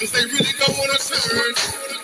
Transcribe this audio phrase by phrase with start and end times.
[0.00, 1.99] Cause they really don't wanna turn.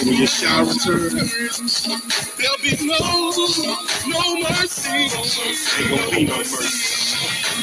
[0.00, 1.10] they shall return.
[2.38, 2.98] There'll be no,
[4.08, 5.08] no mercy.
[5.78, 7.02] There won't be no mercy.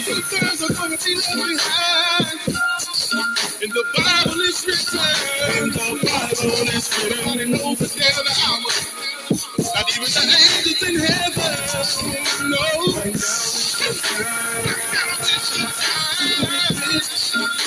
[0.06, 2.40] Sometimes gonna be left behind.
[3.62, 5.00] And the Bible is written.
[5.58, 7.40] And the Bible is written.
[7.40, 8.14] And over there
[8.46, 8.72] hour.
[9.60, 12.50] Not even the angels in heaven.
[12.50, 12.66] No.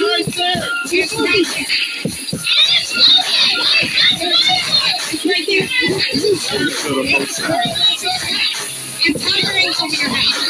[0.00, 1.61] right there.
[5.82, 5.98] Empowering
[9.82, 10.41] over your height.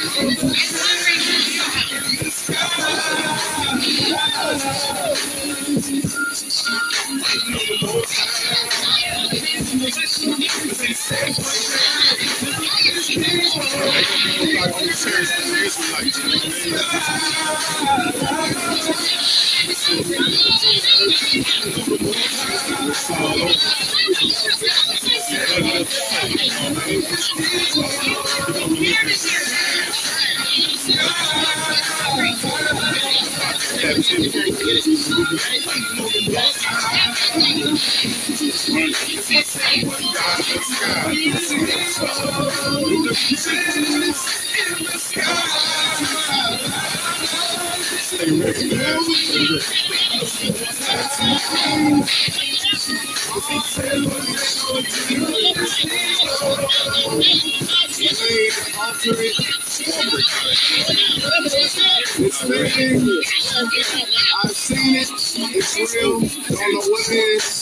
[64.44, 65.08] I've seen it.
[65.08, 66.20] It's real.
[66.20, 67.61] Don't know what it is.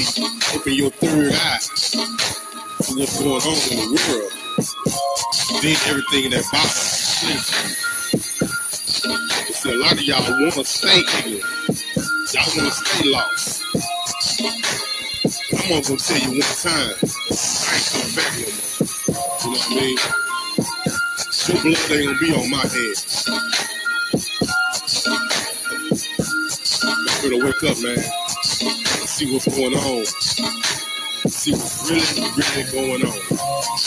[0.56, 4.32] Open your third eye to what's going on in the world.
[5.62, 6.70] Then everything in that box.
[9.52, 11.44] See, a lot of y'all want to stay here.
[12.32, 13.62] Y'all want to stay lost.
[15.52, 16.96] I'm gonna tell you one time.
[16.96, 18.69] I ain't coming back no more.
[19.42, 19.98] You know what I mean?
[21.48, 22.96] Your blood ain't gonna be on my head.
[26.92, 27.98] You better wake up, man.
[29.06, 30.04] See what's going on.
[31.30, 33.18] See what's really, really going on.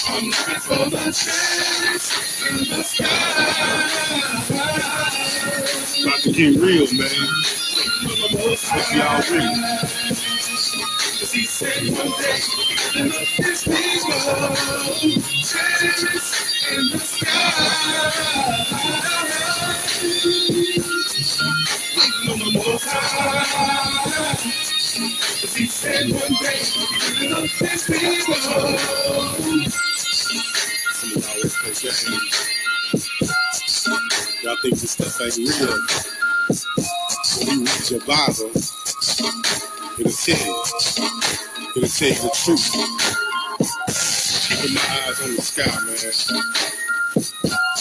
[0.07, 2.07] I'm looking for the chance
[2.49, 3.05] in the sky.
[6.03, 7.27] About to get real, man.
[8.05, 9.53] If y'all real.
[11.33, 12.39] He said one day,
[34.43, 35.77] Y'all think this stuff ain't real.
[37.37, 38.51] When you read your Bible,
[39.99, 40.63] it'll tell you.
[41.75, 43.32] It'll tell you the truth.
[44.63, 45.97] Keeping my eyes on the sky, man.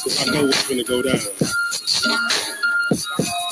[0.03, 1.21] Cause I know what's gonna go down.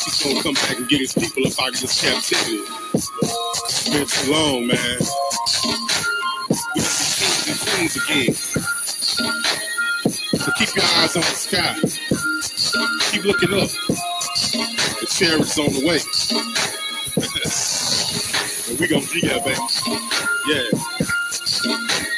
[0.03, 2.59] He's gonna come back and get his people up out of this captivity.
[2.93, 4.99] It's been too long, man.
[6.75, 8.35] We have to and queens again.
[10.35, 11.79] So keep your eyes on the sky.
[13.13, 13.71] Keep looking up.
[14.99, 16.01] The chariot's on the way.
[18.71, 19.61] and we gonna be there, baby.
[20.49, 22.10] Yeah.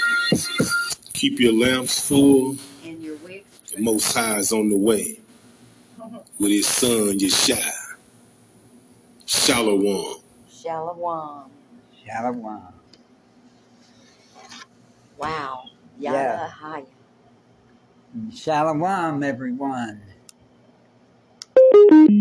[1.22, 2.56] Keep your lamps full.
[2.84, 3.44] And your wig.
[3.72, 5.20] The Most High is on the way
[6.40, 7.62] with his son Yeshua.
[9.24, 10.16] Shalom.
[10.50, 11.48] Shalom.
[12.04, 12.74] Shalom.
[15.16, 15.62] Wow.
[15.96, 16.12] Yeah.
[16.12, 16.82] Yada hi.
[18.34, 20.02] Shalom, everyone.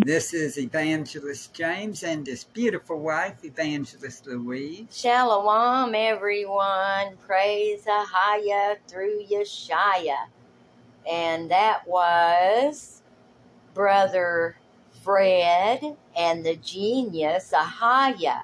[0.05, 4.85] This is Evangelist James and his beautiful wife, Evangelist Louise.
[4.91, 7.17] Shalom, everyone.
[7.27, 10.27] Praise Ahaya through Yeshaya.
[11.09, 13.01] And that was
[13.73, 14.57] Brother
[15.03, 18.43] Fred and the genius Ahaya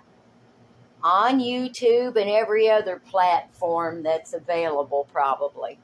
[1.03, 5.79] on YouTube and every other platform that's available, probably.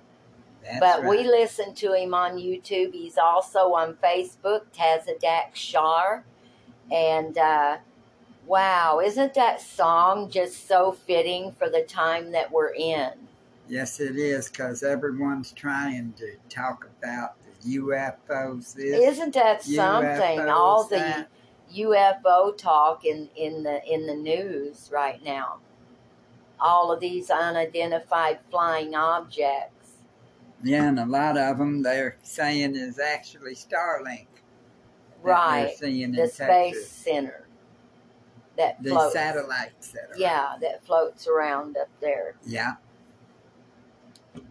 [0.63, 1.09] That's but right.
[1.09, 2.93] we listen to him on YouTube.
[2.93, 6.23] He's also on Facebook, Tazadak Shar.
[6.91, 7.77] And uh,
[8.45, 13.11] wow, isn't that song just so fitting for the time that we're in?
[13.67, 18.73] Yes, it is, because everyone's trying to talk about the UFOs.
[18.73, 20.39] This, Isn't that something?
[20.39, 21.29] UFOs, All the that.
[21.75, 25.59] UFO talk in, in the in the news right now.
[26.59, 29.82] All of these unidentified flying objects.
[30.63, 34.27] Yeah, and a lot of them they're saying is actually Starlink.
[35.21, 35.65] Right.
[35.79, 36.89] They're seeing in The Space Texas.
[36.89, 37.47] Center
[38.57, 39.13] that The floats.
[39.13, 40.17] satellites that are.
[40.17, 42.35] Yeah, that floats around up there.
[42.45, 42.73] Yeah.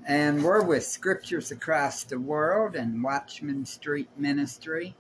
[0.07, 4.95] And we're with Scriptures Across the World and Watchman Street Ministry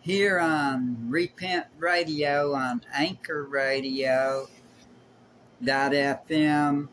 [0.00, 4.48] here on Repent Radio on Anchor Radio
[5.62, 6.88] dot FM,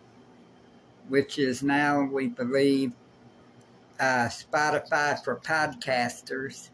[1.07, 2.91] which is now, we believe,
[3.99, 6.69] uh, Spotify for podcasters.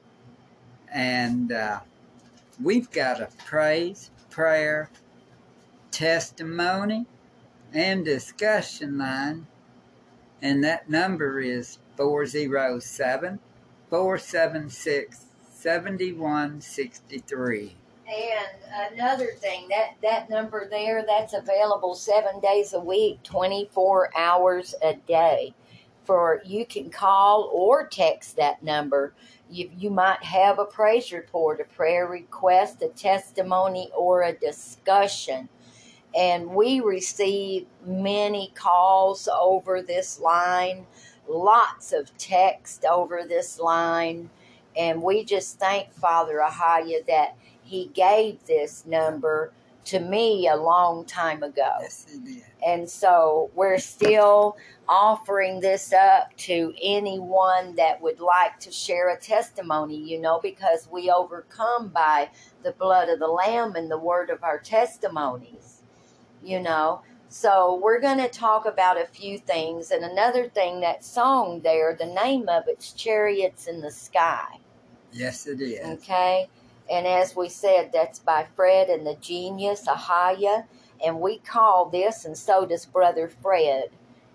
[0.94, 1.80] And uh,
[2.64, 4.90] we've got a praise, prayer,
[5.92, 7.06] testimony,
[7.74, 9.48] and discussion line.
[10.42, 13.40] And that number is 407
[13.90, 17.76] 476 7163.
[18.08, 24.76] And another thing, that, that number there, that's available seven days a week, 24 hours
[24.84, 25.56] a day.
[26.06, 29.14] For you can call or text that number.
[29.50, 35.48] You, you might have a praise report, a prayer request, a testimony, or a discussion.
[36.16, 40.88] and we receive many calls over this line,
[41.30, 44.30] lots of text over this line,
[44.78, 49.54] and we just thank Father Ahaya that he gave this number
[49.86, 51.72] to me a long time ago.
[51.82, 52.44] Yes, he did.
[52.66, 59.20] And so we're still offering this up to anyone that would like to share a
[59.20, 62.30] testimony, you know, because we overcome by
[62.64, 65.84] the blood of the Lamb and the word of our testimonies,
[66.44, 67.02] you know.
[67.30, 69.92] So we're going to talk about a few things.
[69.92, 74.60] And another thing, that song there, the name of it's Chariots in the Sky.
[75.12, 75.86] Yes, it is.
[76.00, 76.48] Okay.
[76.90, 80.66] And as we said, that's by Fred and the Genius, Ahaya.
[81.04, 83.90] And we call this, and so does Brother Fred,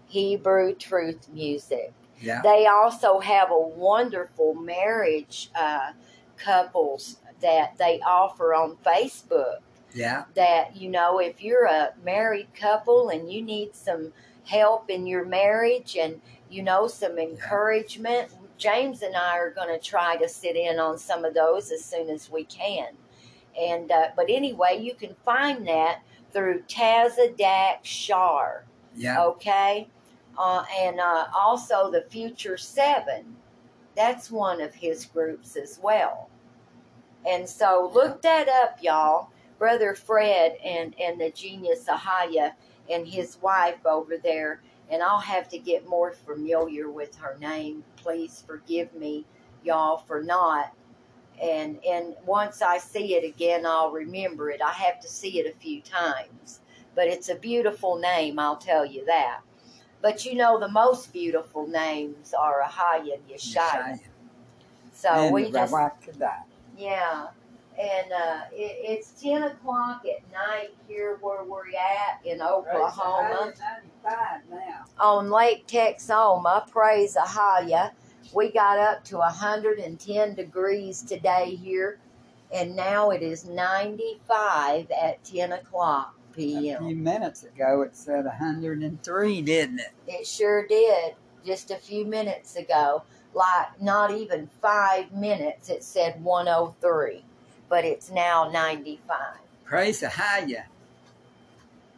[0.09, 1.93] Hebrew Truth Music.
[2.21, 2.43] Yeah.
[2.43, 5.93] They also have a wonderful marriage uh,
[6.37, 9.59] couples that they offer on Facebook.
[9.95, 10.25] Yeah.
[10.37, 14.13] That, you know, if you're a married couple and you need some
[14.45, 19.85] help in your marriage and, you know, some encouragement, James and I are going to
[19.85, 22.89] try to sit in on some of those as soon as we can.
[23.59, 26.03] And, uh, but anyway, you can find that
[26.33, 29.21] through Tazadak Shar Yeah.
[29.25, 29.89] okay?
[30.39, 33.37] Uh, and uh, also the future seven.
[33.97, 36.31] That's one of his groups as well.
[37.27, 39.31] And so look that up y'all.
[39.59, 42.53] Brother fred and and the genius ahaya
[42.91, 47.85] and his wife over there and i'll have to get more familiar with her name
[47.97, 49.25] please forgive me
[49.65, 50.73] y'all for not
[51.43, 55.47] and and once i see it again i'll remember it i have to see it
[55.47, 56.61] a few times
[56.95, 59.41] but it's a beautiful name, I'll tell you that.
[60.03, 64.01] But you know, the most beautiful names are Ahaya and Yeshaya.
[64.93, 66.43] So and we just, Rawakadah.
[66.77, 67.29] yeah.
[67.81, 73.55] And uh, it, it's 10 o'clock at night here where we're at in Oklahoma
[74.51, 74.85] now.
[74.99, 76.71] on Lake Texoma.
[76.71, 77.93] Praise Ahaya.
[78.35, 81.99] We got up to 110 degrees today here,
[82.53, 86.85] and now it is 95 at 10 o'clock p.m.
[86.85, 89.93] A few minutes ago, it said 103, didn't it?
[90.07, 93.03] It sure did just a few minutes ago.
[93.33, 97.25] Like not even five minutes, it said 103,
[97.71, 99.17] but it's now 95.
[99.65, 100.67] Praise the higher.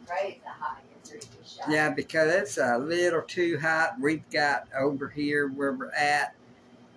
[0.07, 1.29] Praise the highest.
[1.69, 3.95] Yeah, because it's a little too hot.
[3.99, 6.33] We've got over here where we're at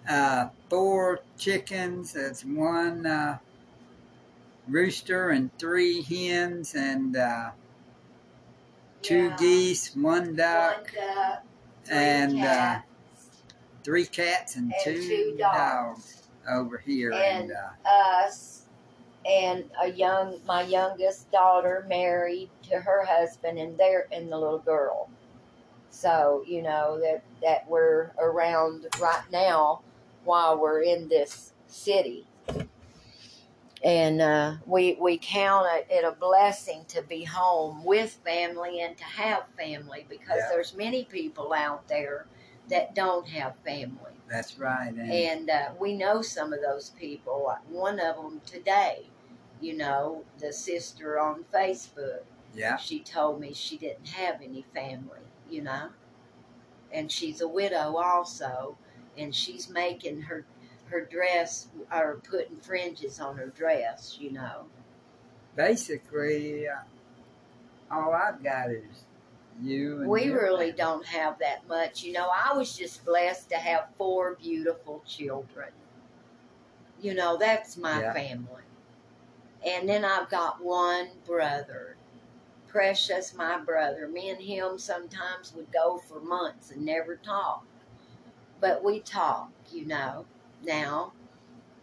[0.09, 2.15] uh, four chickens.
[2.17, 3.39] It's one uh,
[4.69, 7.51] rooster and three hens and uh,
[9.03, 9.37] two Yeah.
[9.39, 11.43] geese, one duck, One duck,
[11.91, 12.85] and uh, cats,
[13.85, 15.57] three cats and, And two, two dogs.
[15.99, 16.23] dogs.
[16.51, 17.13] over here.
[17.13, 17.89] And- And, uh,
[18.27, 18.66] us,
[19.27, 24.59] and a young, my youngest daughter married to her husband, and they're and the little
[24.61, 25.11] girl.
[25.91, 29.83] So you know that that we're around right now
[30.25, 32.27] while we're in this city.
[33.85, 38.97] And uh, we we count it, it a blessing to be home with family and
[38.97, 40.49] to have family because Yeah.
[40.51, 42.27] there's many people out there
[42.69, 44.13] that don't have family.
[44.29, 44.89] that's right.
[44.89, 47.45] And, And uh, we know some of those people.
[47.47, 49.07] Like one of them today,
[49.61, 52.23] you know, the sister on Facebook,
[52.55, 55.21] yeah, she told me she didn't have any family,
[55.51, 55.91] you know.
[56.93, 58.77] And she's a widow also,
[59.17, 60.45] and she's making her
[60.87, 64.67] her dress or putting fringes on her dress, you know.
[65.57, 66.77] basically, uh,
[67.91, 68.85] all I've got is
[69.61, 70.01] you.
[70.03, 70.73] And We really family.
[70.73, 72.29] don't have that much, you know.
[72.33, 75.71] I was just blessed to have four beautiful children.
[77.01, 78.13] You know, that's my Yeah.
[78.13, 78.63] family.
[79.67, 81.97] And then I've got one brother.
[82.69, 84.09] Precious, my brother.
[84.09, 87.65] Me and him sometimes would go for months and never talk.
[88.61, 90.25] But we talk, you know,
[90.65, 91.13] now.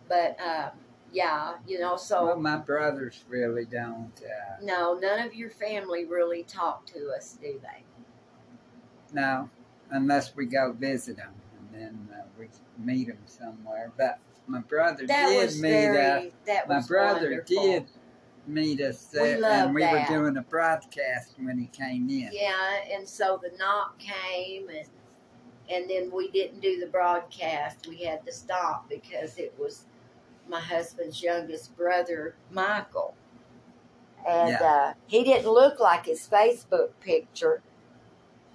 [0.07, 0.71] But, um,
[1.11, 2.25] yeah, you know, so.
[2.25, 4.11] Well, my brothers really don't.
[4.23, 7.83] Uh, no, none of your family really talk to us, do they?
[9.13, 9.49] no,
[9.91, 12.47] unless we go visit them, and then uh, we
[12.83, 13.91] meet them somewhere.
[13.97, 16.27] But my brother That did meet very.
[16.27, 16.33] us.
[16.45, 17.63] that My brother wonderful.
[17.63, 17.85] did
[18.45, 20.09] meet us there, love and we that.
[20.09, 22.29] were doing a broadcast when he came in.
[22.33, 22.51] Yeah,
[22.91, 24.87] and so the knock came, and
[25.71, 27.87] and then we didn't do the broadcast.
[27.87, 29.85] We had to stop because it was
[30.49, 33.15] my husband's youngest brother, Michael,
[34.27, 34.61] and Yeah.
[34.63, 37.61] uh, he didn't look like his Facebook picture.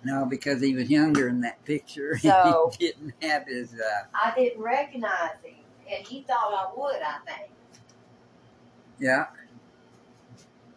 [0.05, 2.19] No, because he was younger in that picture.
[2.23, 3.73] So- he didn't have his.
[3.73, 5.55] Uh, I didn't recognize him,
[5.91, 7.03] and he thought I would.
[7.03, 7.51] I think
[8.99, 9.27] yeah,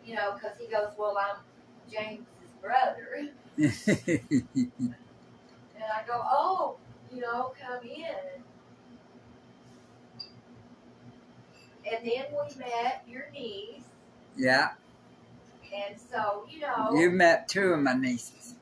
[0.05, 1.37] you know because he goes, "Well, I'm
[1.91, 2.25] James's
[2.61, 3.29] brother.
[5.75, 6.77] And I go, oh,
[7.13, 8.43] you know, come in.
[11.91, 13.83] And then we met your niece.
[14.37, 14.69] yeah,
[15.73, 18.55] And so, you know, you met two of my nieces.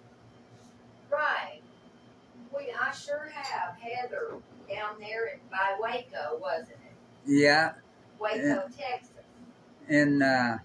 [1.12, 1.62] right.
[2.56, 4.36] We, I sure have Heather
[4.70, 6.94] down there in, by Waco, wasn't it?
[7.26, 7.74] Yeah,
[8.20, 9.10] Waco, Texas.
[9.88, 10.60] in uh,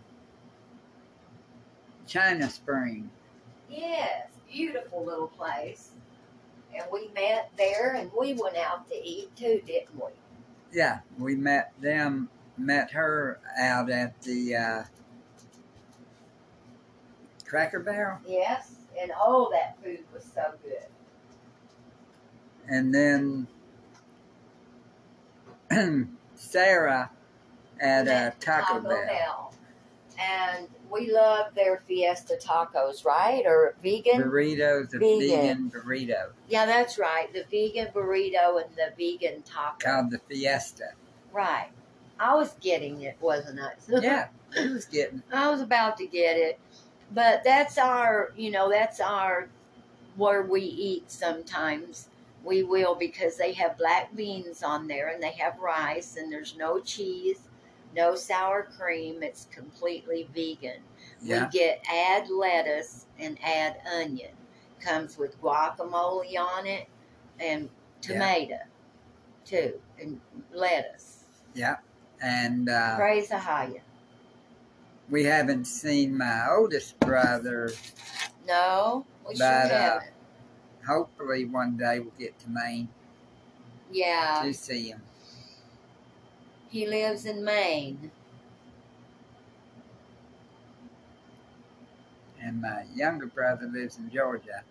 [2.07, 3.11] China Spring.
[3.71, 5.91] Yes, beautiful little place.
[6.75, 10.11] And we met there and we went out to eat too, didn't we?
[10.73, 14.83] Yeah, we met them, met her out at the uh,
[17.47, 18.19] Cracker Barrel.
[18.27, 18.73] Yes.
[19.01, 20.87] And all that food was so good.
[22.69, 23.47] And then
[26.35, 27.11] Sarah
[27.81, 29.55] at uh, Met Taco, Bell.
[30.19, 33.43] And we love their Fiesta tacos, right?
[33.47, 34.23] Or vegan?
[34.23, 35.19] Burritos, a Vegan.
[35.19, 37.33] vegan burrito Yeah, that's right.
[37.33, 39.77] The vegan burrito and the vegan taco.
[39.81, 40.91] called the Fiesta.
[41.33, 41.71] Right.
[42.21, 43.73] I was getting it, wasn't I?
[44.03, 45.23] Yeah, I was getting.
[45.33, 46.61] I was about to get it.
[47.13, 49.49] But that's our, you know, that's our
[50.17, 52.09] where we eat sometimes.
[52.45, 56.57] We will because they have black beans on there and they have rice and there's
[56.57, 57.49] no cheese,
[57.97, 59.23] no sour cream.
[59.23, 60.81] It's completely vegan.
[61.23, 64.33] Yeah, We get add lettuce and add onion.
[64.81, 66.87] Comes with guacamole on it
[67.41, 67.71] and
[68.03, 68.59] tomato
[69.47, 70.21] too and
[70.53, 71.25] lettuce.
[71.55, 71.77] Yeah.
[72.21, 73.81] And uh, Praise Ahaya.
[75.11, 77.71] we haven't seen my oldest brother.
[78.47, 80.14] No, we sure But, uh, haven't.
[80.87, 82.89] Hopefully, one day we'll get to Maine
[83.91, 85.03] Yeah, to see him.
[86.71, 88.11] he lives in Maine.
[92.43, 94.63] And my younger brother lives in Georgia.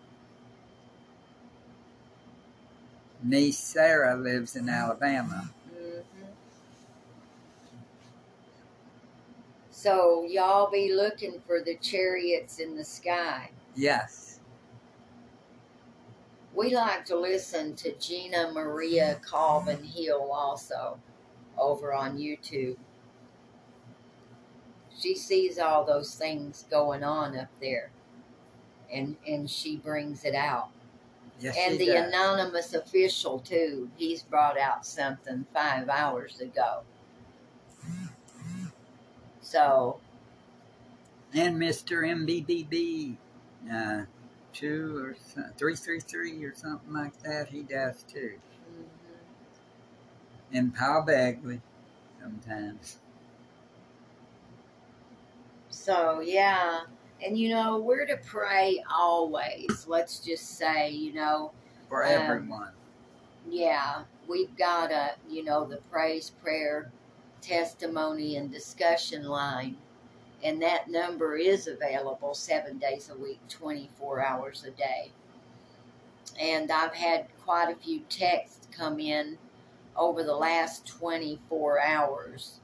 [3.22, 5.50] Niece Sarah lives in Alabama.
[5.68, 6.00] hmm
[9.70, 13.50] So y'all be looking for the chariots in the sky.
[13.74, 14.33] Yes.
[16.54, 20.98] We like to listen to Gina Maria Calvin Hill also
[21.58, 22.76] over on YouTube.
[24.96, 27.90] She sees all those things going on up there
[28.92, 30.68] and and she brings it out.
[31.40, 32.08] Yes, and the does.
[32.08, 36.82] anonymous official too, he's brought out something five hours ago.
[39.40, 39.98] So
[41.34, 42.06] and Mr.
[42.06, 43.16] MBBB,
[43.72, 44.04] uh,
[44.54, 45.16] two or
[45.58, 47.48] three three three or something like that.
[47.50, 48.34] He does too.
[48.70, 48.86] mhm.
[50.52, 51.60] And Paul Begley,
[52.22, 52.98] sometimes.
[55.70, 56.82] So yeah,
[57.24, 59.86] and you know we're to pray always.
[59.88, 61.52] Let's just say, you know,
[61.88, 62.72] For Um, everyone.
[63.48, 66.92] yeah, we've got a you know the praise, prayer,
[67.42, 69.76] testimony, and discussion line,
[70.44, 75.10] and that number is available seven days a week, twenty four hours a day.
[76.38, 79.38] And I've had quite a few texts come in
[79.96, 82.60] over the last twenty four hours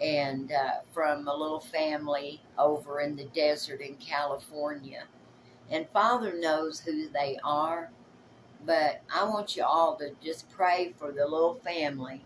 [0.00, 5.02] and uh, from a little family over in the desert in California.
[5.70, 7.90] And Father knows who they are,
[8.64, 12.22] but I want you all to just pray for the little family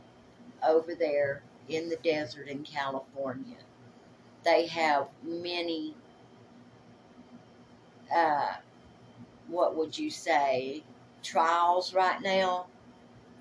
[0.67, 3.57] over there in the desert in California.
[4.45, 5.95] They have many,
[8.15, 8.55] uh,
[9.49, 10.83] what would you say,
[11.23, 12.67] trials right now?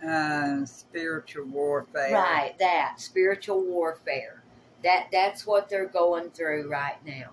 [0.05, 2.13] Uh, spiritual warfare.
[2.13, 4.41] Right, that spiritual warfare.
[4.83, 7.31] That that's what they're going through right now.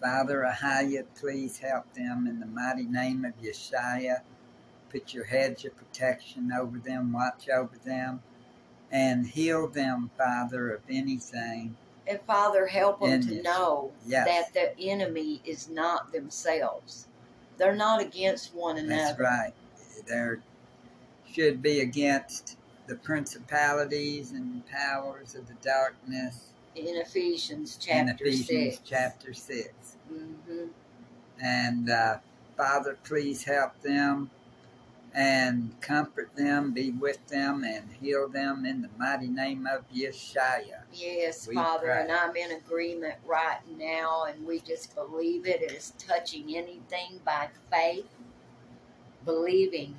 [0.00, 4.22] Father Ahaya, please help them in the mighty name of Yeshua.
[4.90, 8.20] Put your hedge of protection over them, watch over them,
[8.90, 11.76] and heal them, Father, of anything.
[12.06, 17.06] And Father, help them And to know Yes, that the enemy is not themselves.
[17.58, 18.96] They're not against one another.
[18.96, 19.54] that's right.
[20.06, 20.40] There
[21.30, 28.74] should be against the principalities and powers of the darkness In Ephesians chapter in Ephesians
[28.76, 28.80] 6.
[28.84, 29.96] chapter 6.
[30.08, 30.66] hmm
[31.40, 32.18] And uh,
[32.56, 34.30] Father, please help them
[35.14, 40.82] and comfort them, be with them, and heal them in the mighty name of Yeshua.
[40.92, 42.02] Yes, We Father, pray.
[42.02, 47.48] and I'm in agreement right now, and we just believe it is touching anything by
[47.70, 48.06] faith,
[49.24, 49.94] believing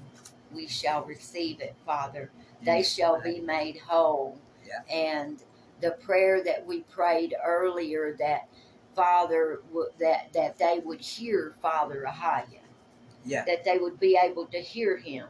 [0.54, 2.30] we shall receive it, Father.
[2.64, 4.38] They shall be made whole.
[4.66, 4.82] Yeah.
[4.96, 5.42] And
[5.82, 8.48] the prayer that we prayed earlier that
[8.96, 12.60] Father w- that that they would hear Father Ahaya,
[13.26, 13.46] Yeah.
[13.46, 15.28] that they would be able to hear him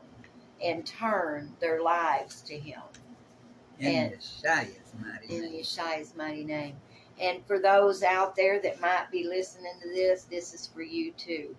[0.64, 2.82] and turn their lives to him
[3.80, 5.54] In And- Yeshua's mighty in name.
[5.62, 6.76] Yeshua's mighty name.
[7.20, 11.12] And for those out there that might be listening to this, this is for you
[11.14, 11.56] too.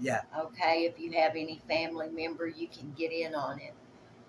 [0.00, 0.22] Yeah.
[0.38, 3.74] Okay, if you have any family member, you can get in on it.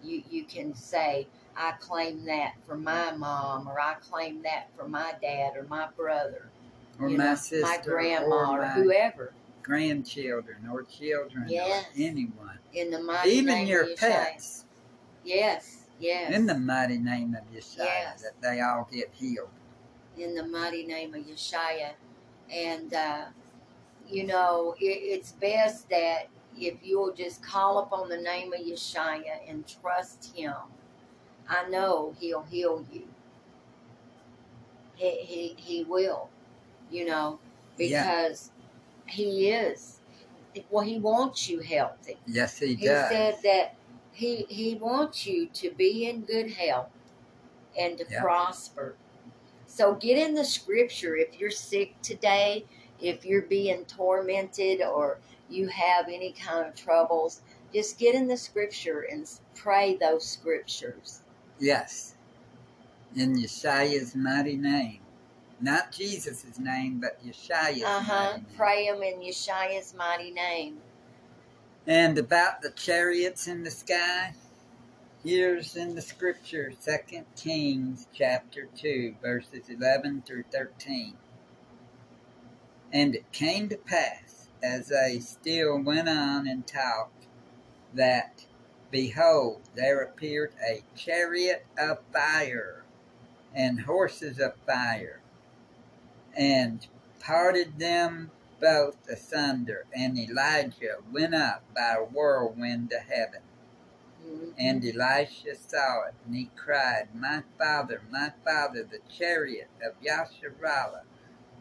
[0.01, 4.87] You you can say, I claim that for my mom, or I claim that for
[4.87, 6.49] my dad or my brother,
[6.99, 7.61] Or my know, sister.
[7.65, 9.33] my grandma, or or whoever.
[9.63, 11.85] Grandchildren or children Yes.
[11.85, 12.59] or anyone.
[12.73, 14.65] In the mighty Even name your pets.
[15.23, 16.33] Yes, yes.
[16.33, 18.21] In the mighty name of Yeshua, Yes.
[18.23, 19.49] that they all get healed.
[20.17, 21.91] in the mighty name of Yeshua.
[22.51, 23.25] And, uh,
[24.09, 29.21] you know, it, it's best that if you'll just call upon the name of Yeshua
[29.47, 30.53] and trust Him,
[31.47, 33.07] I know He'll heal you.
[34.95, 36.29] He, he, he will,
[36.91, 37.39] you know,
[37.77, 38.03] Yeah.
[39.09, 39.99] He is.
[40.69, 42.17] Well, He wants you healthy.
[42.25, 43.09] Yes, he, He does.
[43.09, 43.75] said that
[44.11, 46.89] he he wants you to be in good health
[47.77, 48.21] and to Yeah.
[48.21, 48.95] prosper.
[49.67, 52.65] So get in the scripture if you're sick today,
[52.99, 55.19] if you're being tormented or
[55.49, 57.41] you have any kind of troubles,
[57.73, 61.21] just get in the scripture and pray those scriptures.
[61.59, 62.15] yes.
[63.15, 65.01] In Yeshua's mighty name.
[65.61, 68.33] Not Jesus' name, but Yeshua's Uh huh.
[68.37, 68.45] name.
[68.55, 70.79] Pray him in Yeshua's mighty name.
[71.87, 74.35] And about the chariots in the sky,
[75.23, 81.15] here's in the scripture, 2 Kings chapter 2, verses 11 through 13.
[82.91, 87.25] And it came to pass, as they still went on and talked,
[87.93, 88.45] that,
[88.91, 92.83] behold, there appeared a chariot of fire,
[93.53, 95.18] and horses of fire,
[96.39, 96.87] and
[97.19, 103.41] parted them both asunder, and Elijah went up by a whirlwind to heaven.
[104.23, 104.53] Mhm.
[104.57, 111.03] And Elisha saw it, and he cried, My father, my father, the chariot of Yasharallah,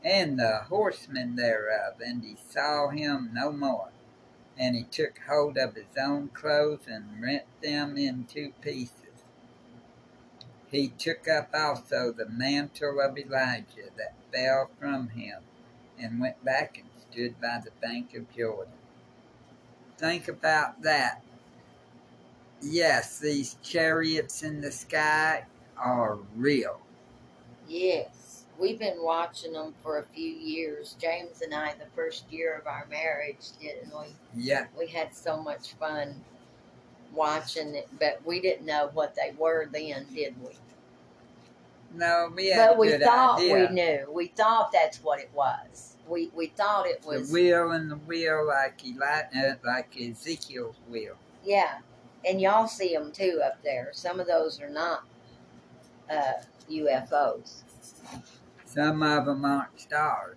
[0.05, 2.01] and the horsemen thereof.
[2.01, 3.91] And he saw him no more.
[4.59, 9.25] And he took hold of his own clothes and rent them in two pieces.
[10.71, 15.43] He took up also the mantle of Elijah that fell from him,
[15.99, 18.73] and went back and stood by the bank of Jordan.
[19.97, 21.23] Think about that.
[22.61, 25.45] Yes, these chariots in the sky
[25.77, 26.81] are real.
[27.69, 30.97] Yes, we've been watching them for a few years.
[31.01, 34.09] James and I, the first year of our marriage, didn't we?
[34.35, 36.25] Yeah, We had so much fun
[37.13, 40.51] watching it, but we didn't know what they were then, did we?
[41.95, 43.55] No, we had but we thought idea.
[43.69, 44.13] we knew.
[44.13, 45.97] We thought that's what it was.
[46.07, 50.77] We we thought it was the wheel and the wheel like Eli, uh, like Ezekiel's
[50.89, 51.17] wheel.
[51.45, 51.79] yeah.
[52.25, 53.91] And y'all see them too up there.
[53.93, 55.05] Some of those are not
[56.11, 57.63] uh, UFOs.
[58.65, 60.37] Some of them aren't stars.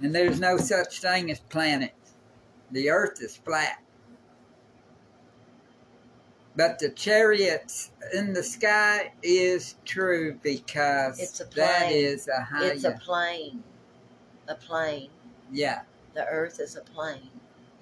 [0.00, 2.12] And there's no such thing as planets.
[2.70, 3.82] The earth is flat.
[6.56, 11.92] But the chariots in the sky is true because It's a plane.
[11.92, 12.66] is a high.
[12.68, 13.62] It's a plane.
[14.48, 15.10] A plane.
[15.52, 15.82] yeah,
[16.14, 17.30] The Earth is a plane.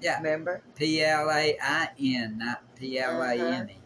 [0.00, 0.16] yeah.
[0.16, 0.60] Remember?
[0.74, 3.72] P L A I N, not P L A N E.
[3.72, 3.78] Uh-huh.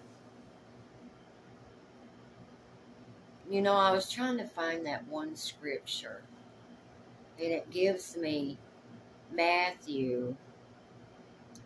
[3.51, 6.23] You know, I was trying to find that one scripture,
[7.39, 8.59] and it gives me
[9.33, 10.35] Matthew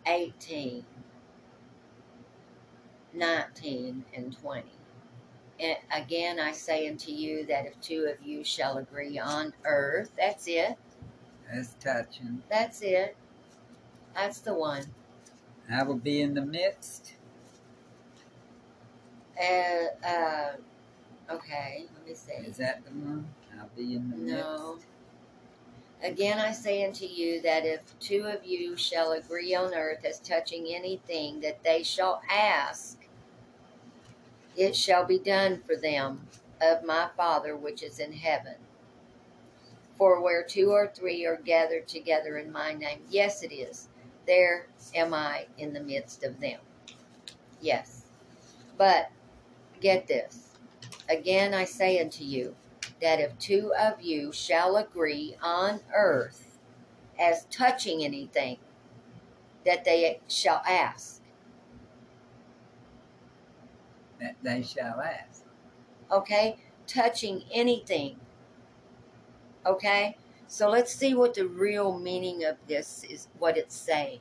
[0.05, 0.85] 18,
[3.13, 4.63] 19, and 20.
[5.59, 10.11] And again, I say unto you that if two of you shall agree on earth,
[10.17, 10.77] that's it.
[11.51, 12.41] That's touching.
[12.49, 13.15] That's it.
[14.15, 14.85] That's the one.
[15.69, 17.15] I will be in the midst.
[19.39, 20.51] Uh, uh,
[21.29, 22.33] okay, let me see.
[22.33, 23.27] Is that the one?
[23.59, 24.73] I'll be in the No.
[24.73, 24.87] midst.
[26.03, 30.19] Again, I say unto you that if two of you shall agree on earth as
[30.19, 33.02] touching anything that they shall ask,
[34.55, 36.27] it shall be done for them
[36.61, 38.55] of my Father which is in heaven.
[39.97, 43.89] For where two or three are gathered together in my name, yes, it is,
[44.25, 46.59] there am I in the midst of them.
[47.61, 48.05] Yes.
[48.77, 49.11] But
[49.79, 50.57] get this.
[51.09, 52.55] Again, I say unto you,
[53.01, 56.57] that if two of you shall agree on earth
[57.19, 58.57] as touching anything
[59.65, 61.21] that they shall ask.
[64.23, 65.43] That they shall ask.
[66.11, 66.57] Okay?
[66.87, 68.19] Touching anything
[69.65, 70.17] Okay?
[70.47, 74.19] So let's see what the real meaning of this is, what it's saying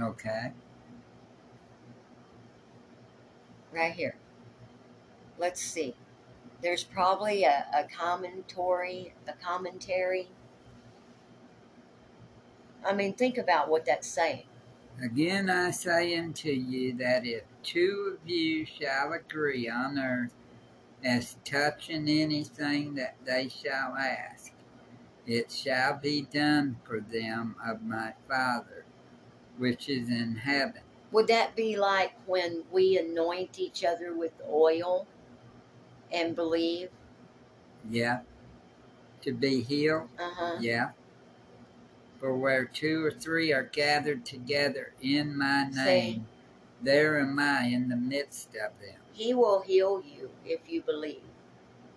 [0.00, 0.52] Okay.
[3.72, 4.16] right here.
[5.38, 5.96] Let's see.
[6.62, 10.28] There's probably a, a commentary, a commentary.
[12.84, 14.46] I mean, think about what that's saying.
[15.02, 20.32] Again I say unto you that if two of you shall agree on earth
[21.04, 24.52] as touching anything that they shall ask,
[25.26, 28.84] it shall be done for them of my Father
[29.58, 30.82] which is in heaven.
[31.12, 35.06] Would that be like when we anoint each other with oil
[36.10, 36.88] and believe?
[37.90, 38.20] Yeah.
[39.22, 40.08] To be healed.
[40.18, 40.56] Uh huh.
[40.60, 40.90] Yeah.
[42.18, 46.22] For where two or three are gathered together in my See?
[46.82, 49.00] There am I in the midst of them.
[49.12, 51.22] He will heal you if you believe.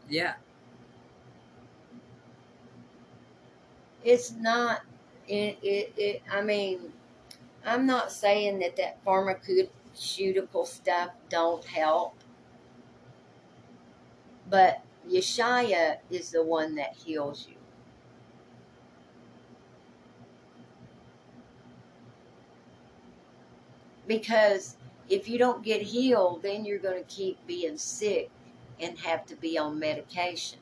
[0.09, 0.35] Yeah.
[4.03, 4.81] It's not.
[5.27, 6.21] It, it, it.
[6.31, 6.93] I mean,
[7.65, 12.15] I'm not saying that that pharmaceutical stuff don't help,
[14.49, 17.55] but Yeshaya is the one that heals you.
[24.07, 24.74] Because
[25.09, 28.29] if you don't get healed, then you're going to keep being sick
[28.79, 30.59] and have to be on medication.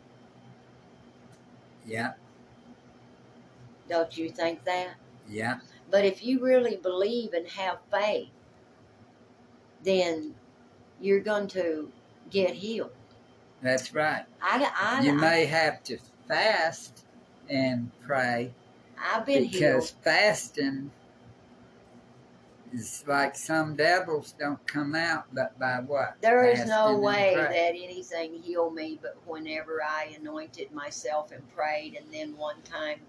[1.85, 2.13] Yeah.
[3.89, 4.95] Don't you think that?
[5.27, 5.59] Yeah.
[5.89, 8.29] But if you really believe and have faith,
[9.83, 10.35] then
[10.99, 11.91] you're going to
[12.29, 12.91] get healed.
[13.61, 14.25] That's right.
[14.41, 17.05] I, I, You I, may have to fast
[17.49, 18.53] and pray
[18.97, 20.03] I've been because healed.
[20.03, 20.91] fasting
[22.73, 26.15] is like some devils don't come out but by what?
[26.21, 31.95] There is no way that anything healed me but whenever I anointed myself and prayed,
[31.95, 32.99] and then one time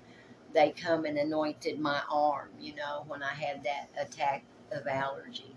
[0.53, 5.55] they come and anointed my arm, you know, when I had that attack of allergy.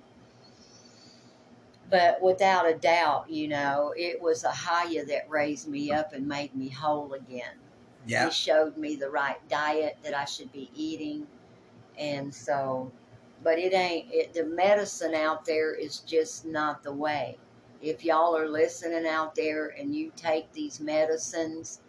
[1.89, 6.53] But without a doubt, you know, it was Ahaya that raised me up and made
[6.55, 7.53] me whole again.
[8.05, 8.25] Yeah.
[8.25, 11.27] He showed me the right diet that I should be eating.
[11.97, 12.91] And so,
[13.43, 17.37] but it ain't, it, the medicine out there is just not the way.
[17.81, 21.81] If y'all are listening out there and you take these medicines,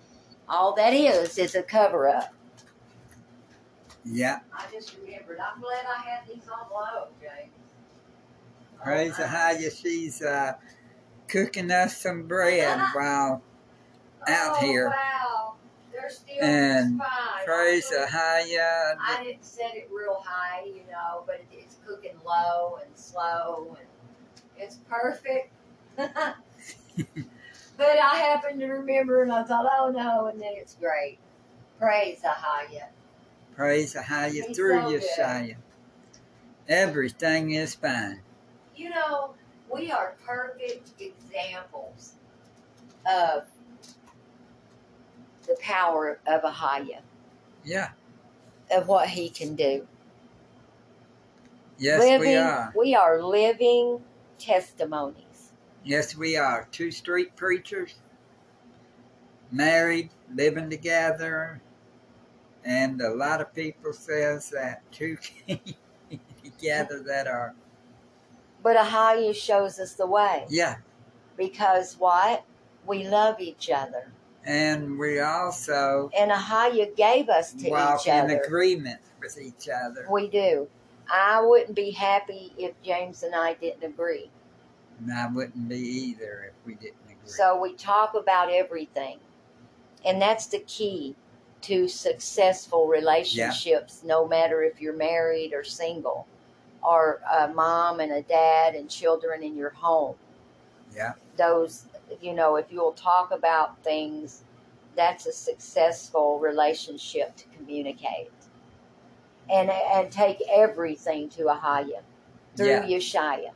[0.48, 2.34] all that is is a cover up.
[4.04, 4.40] Yeah.
[4.52, 5.38] I just remembered.
[5.40, 7.52] I'm glad I had these on low, James.
[8.82, 9.74] Praise Ahaya.
[9.74, 10.54] She's uh,
[11.26, 13.42] cooking us some bread while
[14.28, 14.88] out oh, here.
[14.88, 15.54] Wow.
[16.40, 17.00] And
[17.44, 18.96] praise Ahaya.
[19.00, 23.76] I didn't set it real high, you know, but it, it's cooking low and slow,
[23.78, 23.88] and
[24.56, 25.52] it's perfect.
[25.96, 26.36] but
[27.78, 31.18] I happened to remember, and I thought, oh no, and then it's great.
[31.78, 32.88] Praise Ahaya.
[33.58, 34.88] Praise the He's through so.
[34.88, 35.56] Yeshaya.
[36.68, 38.20] Everything is fine.
[38.76, 39.34] You know,
[39.72, 42.14] we are perfect examples
[43.04, 43.44] of
[45.48, 47.00] the power of Ahaya,
[47.64, 47.90] Yeah.
[48.70, 49.87] of what he can do.
[51.78, 52.72] Yes, living, we are.
[52.76, 54.04] we are living
[54.38, 55.52] testimonies.
[55.84, 56.68] Yes, we are.
[56.72, 57.94] Two street preachers,
[59.50, 61.62] married, living together,
[62.64, 65.16] and a lot of people says that two
[66.44, 67.54] together that are
[68.62, 70.46] But Ahaya shows us the way.
[70.50, 70.76] yeah,
[71.37, 72.44] Because what?
[72.87, 74.11] We love each other.
[74.48, 78.32] And we also And Ahaya gave us to walk each other.
[78.32, 80.06] in agreement with each other.
[80.11, 80.66] We do.
[81.11, 84.30] I wouldn't be happy if James and I didn't agree.
[85.00, 87.30] And I wouldn't be either if we didn't agree.
[87.30, 89.18] So we talk about everything.
[90.04, 91.14] And that's the key
[91.62, 96.26] to successful relationships, no matter if you're married or single,
[96.82, 100.14] or a mom and a dad and children in your home.
[100.94, 101.84] yeah, Those,
[102.20, 104.42] you know, if you'll talk about things,
[104.96, 108.30] that's a successful relationship to communicate.
[109.50, 112.02] And, and take everything to Ahaya
[112.56, 112.82] through Yeah.
[112.84, 113.52] Yeshaya.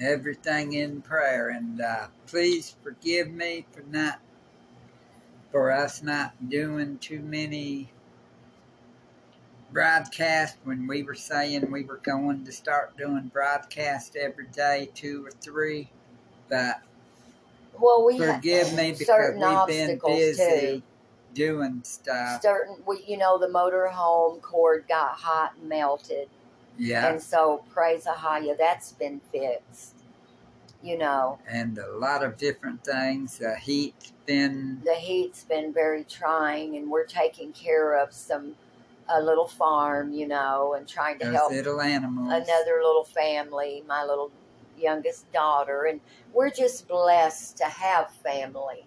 [0.00, 1.50] everything in prayer.
[1.50, 4.20] And uh, please forgive me for not,
[5.52, 7.90] for us not doing too many
[9.72, 15.26] broadcasts when we were saying we were going to start doing broadcast every day, two
[15.26, 15.90] or three.
[16.48, 16.80] But
[17.80, 20.82] Well, we forgive me because certain we've been obstacles, busy too.
[21.34, 22.42] doing stuff.
[22.42, 26.28] certain we you know the motor home cord got hot and melted
[26.76, 29.94] Yeah, and so praise Ahaya that's been fixed
[30.82, 31.38] you know.
[31.48, 33.38] and a lot of different things.
[33.38, 38.54] The heat's been The heat's been very trying, and we're taking care of some
[39.08, 42.28] a little farm, you know, and trying to help little animals.
[42.28, 44.30] another little family, my little
[44.80, 46.00] youngest daughter, and
[46.32, 48.86] we're just blessed to have family.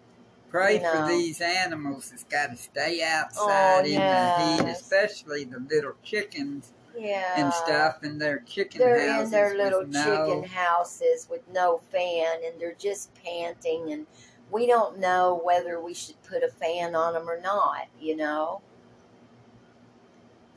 [0.50, 0.92] Pray you know.
[0.92, 5.60] for these animals that's got to stay oh, outside Oh, in the heat, especially the
[5.60, 7.34] little chickens Yeah.
[7.38, 9.26] and stuff in their chicken They're houses.
[9.28, 14.06] in their little no, chicken houses with no fan, and they're just panting, and
[14.52, 17.88] we don't know whether we should put a fan on them or not.
[18.00, 18.62] You know.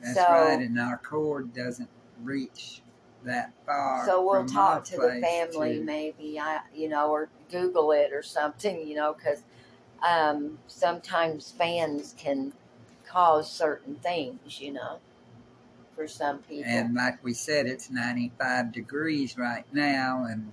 [0.01, 1.89] That's so- right, and our cord doesn't
[2.21, 2.81] reach
[3.25, 4.05] that far.
[4.05, 8.23] So we'll talk to the family, to- maybe I, you know, or Google it or
[8.23, 9.43] something, you know, because
[10.01, 12.53] um, sometimes fans can
[13.05, 14.99] cause certain things, you know,
[15.95, 16.65] for some people.
[16.65, 20.51] And like we said, it's 95 degrees right now, and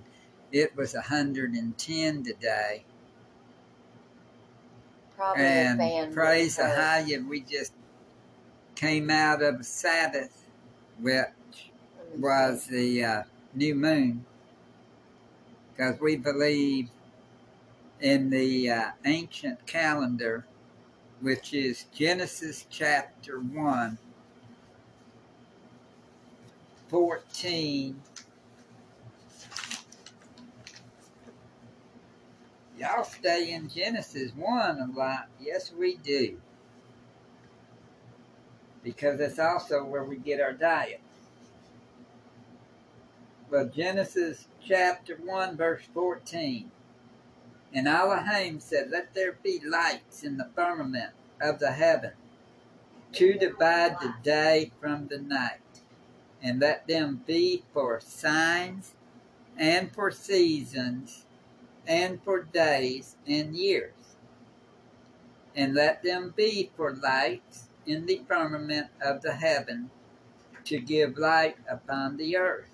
[0.51, 2.83] it was 110 today.
[5.15, 6.13] Probably a fan.
[6.13, 6.83] praise the wouldn't hurt.
[6.83, 7.73] high, we just
[8.75, 10.45] came out of Sabbath,
[10.99, 11.33] me
[12.17, 13.23] was the uh,
[13.53, 14.25] new moon,
[15.71, 16.89] because we believe
[18.01, 20.45] in the uh, ancient calendar,
[21.21, 23.97] which is Genesis chapter 1,
[26.89, 28.01] 14.
[32.77, 35.27] Y'all stay in Genesis 1 a lot.
[35.39, 36.37] Yes, we do.
[38.83, 40.99] Because that's also where we get our diet.
[43.53, 46.71] But Genesis chapter 1, verse 14.
[47.71, 52.13] And Elohim said, Let there be lights in the firmament of the heaven
[53.11, 55.83] to divide the day from the night,
[56.41, 58.95] and let them be for signs
[59.55, 61.27] and for seasons
[61.85, 64.15] and for days and years.
[65.55, 69.91] And let them be for lights in the firmament of the heaven
[70.65, 72.72] to give light upon the earth.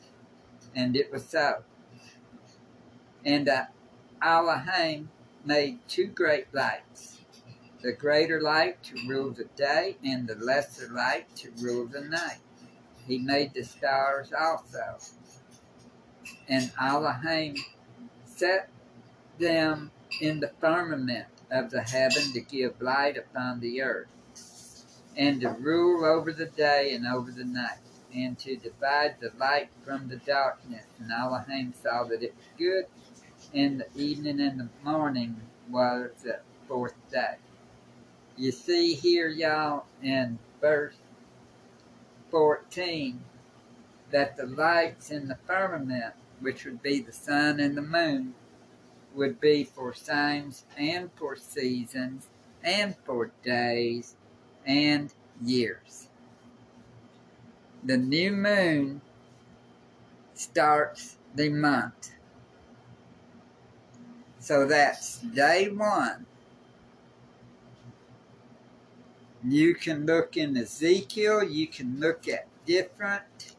[0.76, 1.64] And it was so.
[3.26, 3.66] And uh,
[4.22, 5.10] Elohim
[5.46, 7.20] made two great lights
[7.82, 12.40] the greater light to rule the day, and the lesser light to rule the night.
[13.08, 14.98] He made the stars also.
[16.48, 17.56] And Elohim
[18.26, 18.70] set
[19.38, 24.08] them in the firmament of the heaven to give light upon the earth,
[25.16, 27.80] and to rule over the day and over the night,
[28.14, 30.86] and to divide the light from the darkness.
[31.00, 32.86] And Elohim saw that it was good,
[33.54, 37.36] and the evening and the morning was the fourth day.
[38.38, 40.96] You see here, y'all, in verse
[42.32, 43.22] 14,
[44.12, 48.34] that the lights in the firmament, which would be the sun and the moon,
[49.14, 52.28] would be for signs and for seasons
[52.64, 54.16] and for days
[54.66, 56.09] and years.
[57.84, 59.02] The new moon
[60.34, 62.12] starts the month.
[64.40, 66.26] So that's day one.
[69.44, 73.56] You can look in Ezekiel, you can look at different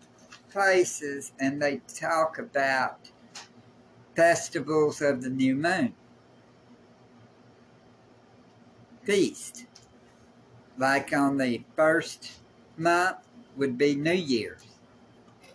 [0.50, 3.10] places, and they talk about
[4.14, 5.94] festivals of the new moon.
[9.04, 9.64] Feast.
[10.76, 12.32] Like on the first
[12.76, 13.18] month
[13.56, 14.64] would be New Year's.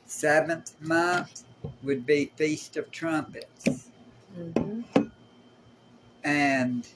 [0.05, 1.43] Seventh month
[1.83, 3.91] would be Feast of Trumpets.
[4.37, 4.85] Mhm.
[6.23, 6.87] And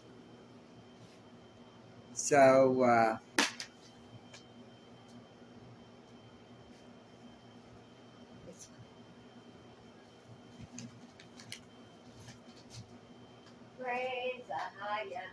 [2.13, 3.17] so, uh,
[13.79, 15.23] Praise Ahaya.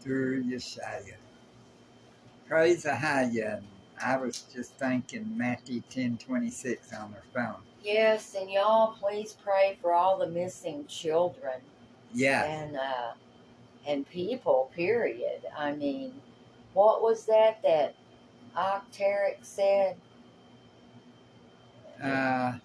[0.00, 1.16] through Yeshaya.
[2.46, 3.62] Praise Ahaya.
[4.04, 7.62] I was just thinking Matthew ten twenty six on her phone.
[7.82, 11.60] Yes, and y'all please pray for all the missing children
[12.12, 12.44] Yeah.
[12.44, 13.12] and uh,
[13.86, 14.70] and people.
[14.74, 15.42] Period.
[15.56, 16.12] I mean,
[16.74, 17.94] what was that that
[18.56, 19.96] Octeric said
[22.02, 22.58] Uh,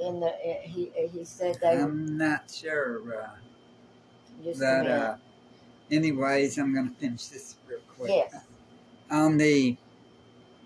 [0.00, 0.30] in the?
[0.62, 3.22] He he said they I'm not sure.
[3.22, 3.28] Uh,
[4.44, 4.90] just minute.
[4.90, 5.16] uh,
[5.90, 8.10] anyways, I'm going to finish this real quick.
[8.10, 8.34] yes.
[9.10, 9.76] On the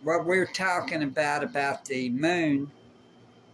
[0.03, 2.71] what we're talking about about the moon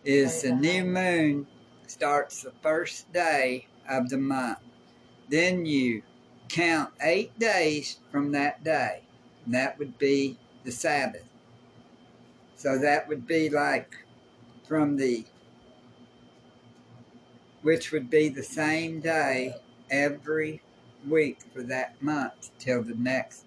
[0.05, 0.61] is the uh-huh.
[0.61, 1.47] new moon
[1.87, 4.59] starts the first day of the month.
[5.29, 6.03] Then you
[6.49, 9.03] count eight days from that day.
[9.45, 11.25] And that would be the sabbath.
[12.57, 13.95] So that would be like
[14.67, 15.25] from the
[17.63, 19.55] which would be the same day
[19.91, 20.63] every
[21.09, 23.45] week for that month till the next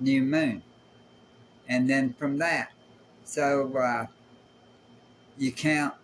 [0.00, 0.62] new moon.
[1.68, 2.72] And then from that,
[3.24, 4.06] so uh,
[5.36, 5.94] you count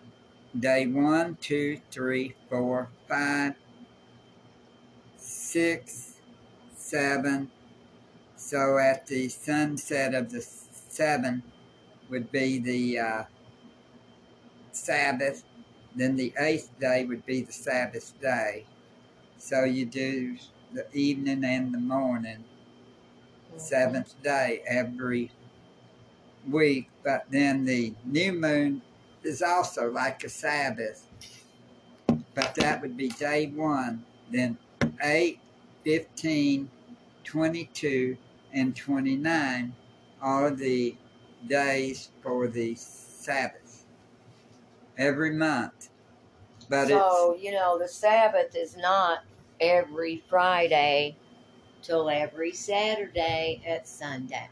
[0.58, 3.54] day one, two, three, four, five,
[5.16, 6.16] six,
[6.76, 7.50] seven.
[8.36, 11.42] So at the sunset of the seven
[12.10, 13.24] would be the uh,
[14.72, 15.44] Sabbath.
[15.94, 18.66] Then the eighth day would be the Sabbath day.
[19.38, 20.36] So you do
[20.72, 22.44] the evening and the morning,
[23.56, 25.30] seventh day every
[26.48, 26.88] week.
[27.04, 28.82] But then the new moon
[29.22, 31.06] is also like a Sabbath.
[32.34, 34.04] But that would be day one.
[34.30, 34.58] Then
[35.02, 35.38] 8,
[35.84, 36.70] 15,
[37.24, 38.16] 22,
[38.52, 39.74] and 29
[40.20, 40.96] are the
[41.46, 43.84] days for the Sabbath
[44.96, 45.90] every month.
[46.68, 49.24] But so, you know, the Sabbath is not
[49.60, 51.16] every Friday
[51.82, 54.48] till every Saturday at sundown.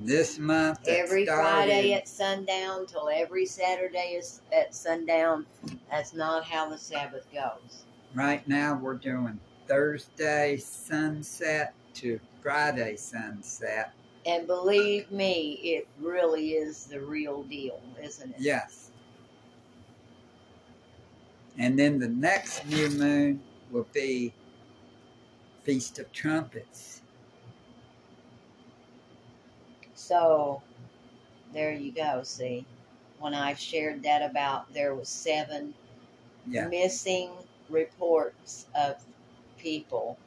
[0.00, 5.46] This month, every started, Friday at sundown till every Saturday is at sundown.
[5.90, 7.84] That's not how the Sabbath goes.
[8.14, 13.92] Right now, we're doing Thursday sunset to Friday sunset.
[14.26, 18.36] And believe me, it really is the real deal, isn't it?
[18.40, 18.90] Yes.
[21.58, 24.32] And then the next new moon will be
[25.64, 27.00] Feast of Trumpets.
[29.94, 30.62] So
[31.54, 32.66] there you go, see.
[33.18, 35.72] When I shared that about there was seven
[36.46, 36.68] yeah.
[36.68, 37.30] missing
[37.70, 39.02] reports of
[39.56, 40.18] people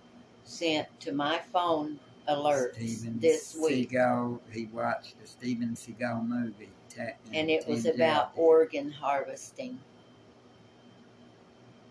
[0.44, 3.92] sent to my phone alert Steven this week.
[3.92, 6.70] Seagal, he watched the Steven Seagal movie.
[7.00, 9.78] Uh, and it was about organ harvesting.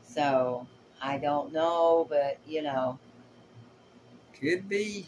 [0.03, 0.67] So
[1.01, 2.99] I don't know, but you know.
[4.41, 5.07] Could be.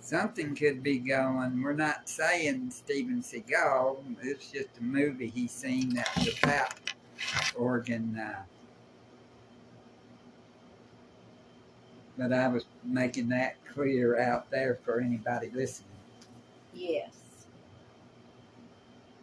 [0.00, 1.62] Something could be going.
[1.62, 3.96] We're not saying Steven Seagal.
[4.22, 6.74] It's just a movie he's seen that's about
[7.56, 8.18] organ.
[8.18, 8.42] Uh,
[12.18, 15.88] but I was making that clear out there for anybody listening.
[16.74, 17.14] Yes.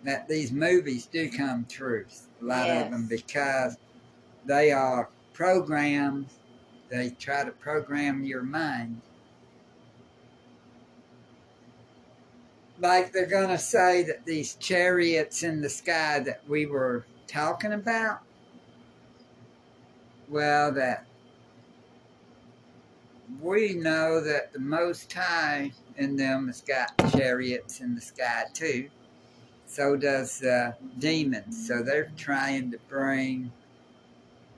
[0.04, 2.06] That these movies do come true,
[2.42, 2.86] a lot yes.
[2.86, 3.78] of them, because
[4.46, 6.40] they are programs.
[6.92, 9.02] They try to program your mind.
[12.80, 17.72] Like they're going to say that these chariots in the sky that we were talking
[17.72, 18.20] about,
[20.28, 21.06] well, that
[23.40, 28.90] we know that the Most High in them has got chariots in the sky too.
[29.66, 31.68] So does uh, demons.
[31.68, 33.54] So they're trying to bring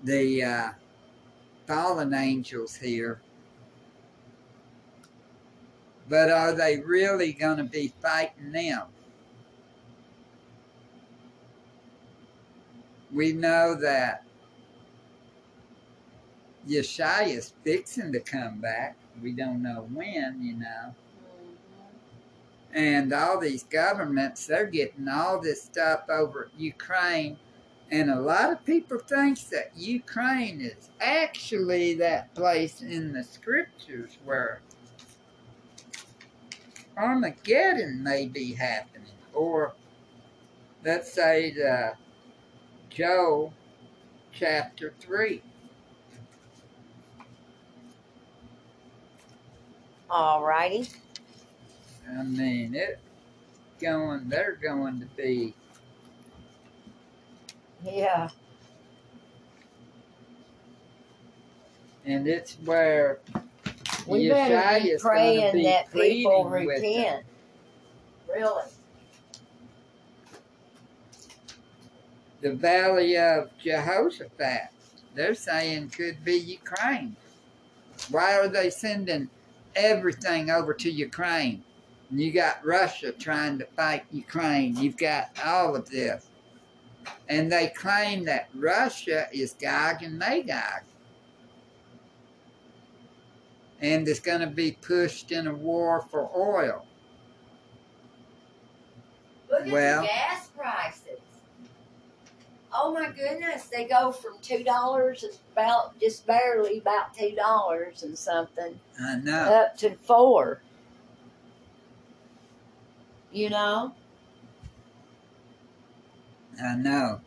[0.04, 0.70] the uh,
[1.68, 3.22] fallen angels here.
[6.10, 8.84] But are they really going to be fighting them?
[13.12, 14.24] We know that
[16.68, 18.98] Yeshua's fixing to come back.
[19.22, 20.96] We don't know when, you know.
[20.96, 22.78] Mm-hmm.
[22.78, 27.38] And all these governments, they're getting all this stuff over Ukraine.
[27.94, 34.18] And a lot of people think that Ukraine is actually that place in the scriptures
[34.26, 34.62] where
[36.98, 39.12] Armageddon may be happening.
[39.32, 39.74] Or
[40.84, 41.94] let's say the
[42.90, 43.54] Joel
[44.32, 45.44] chapter 3.
[50.10, 50.90] All righty.
[52.10, 52.98] I mean, it
[53.80, 54.30] going.
[54.30, 55.54] They're going to be.
[57.84, 58.30] Yeah.
[62.06, 63.20] And it's where
[64.08, 67.26] we better be praying be that people repent.
[68.28, 68.64] Really.
[72.42, 74.70] The valley of Jehoshaphat,
[75.16, 77.16] they're saying could be Ukraine.
[78.10, 79.30] Why are they sending
[79.76, 81.64] everything over to Ukraine.
[82.12, 84.76] You got Russia trying to fight Ukraine.
[84.78, 86.28] You've got all of this.
[87.30, 90.84] And they claim that Russia is Gog and Magog.
[93.80, 96.86] And it's going to be pushed in a war for oil.
[99.50, 101.20] Look at the gas prices.
[102.76, 108.18] Oh my goodness, they go from two dollars, about just barely about two dollars and
[108.18, 109.32] something, I know.
[109.34, 110.62] up to four.
[113.32, 113.94] You know,
[116.62, 117.22] I know.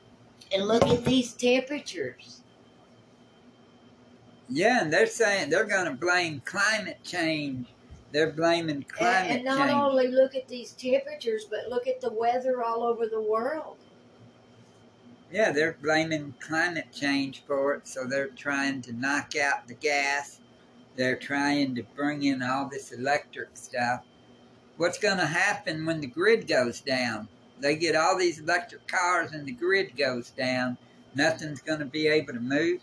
[0.52, 2.42] And look at these temperatures.
[4.48, 7.66] Yeah, and they're saying they're going to blame climate change.
[8.12, 9.72] They're blaming And, climate and not change.
[9.72, 13.76] only look at these temperatures, but look at the weather all over the world.
[15.32, 20.40] Yeah, they're blaming climate change for it, so they're trying to knock out the gas.
[20.94, 24.02] They're trying to bring in all this electric stuff.
[24.76, 27.28] What's going to happen when the grid goes down?
[27.60, 30.76] They get all these electric cars and the grid goes down.
[31.14, 32.80] Nothing's going to be able to move.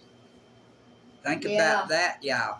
[1.23, 1.55] Think Yeah.
[1.55, 2.59] about that, y'all.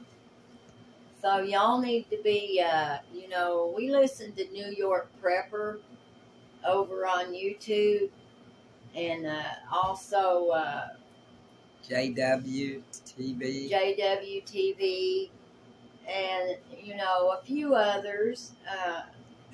[1.22, 5.80] So y'all need to be, uh, you know, we listen to New York Prepper
[6.66, 8.10] over on YouTube,
[8.96, 10.90] and uh, also uh,
[11.90, 13.70] JW TV.
[13.70, 15.30] JWTV,
[16.08, 18.52] and you know a few others.
[18.70, 19.04] Uh,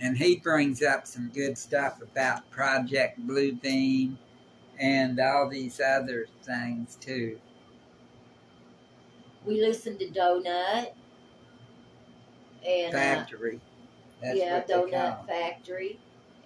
[0.02, 4.16] and he brings up some good stuff about Project Bluebeam
[4.80, 7.40] and all these other things too.
[9.46, 10.92] we listen to Donut,
[12.66, 13.60] and uh, Factory.
[14.22, 15.28] That's yeah, what they call Donut.
[15.28, 16.00] Factory.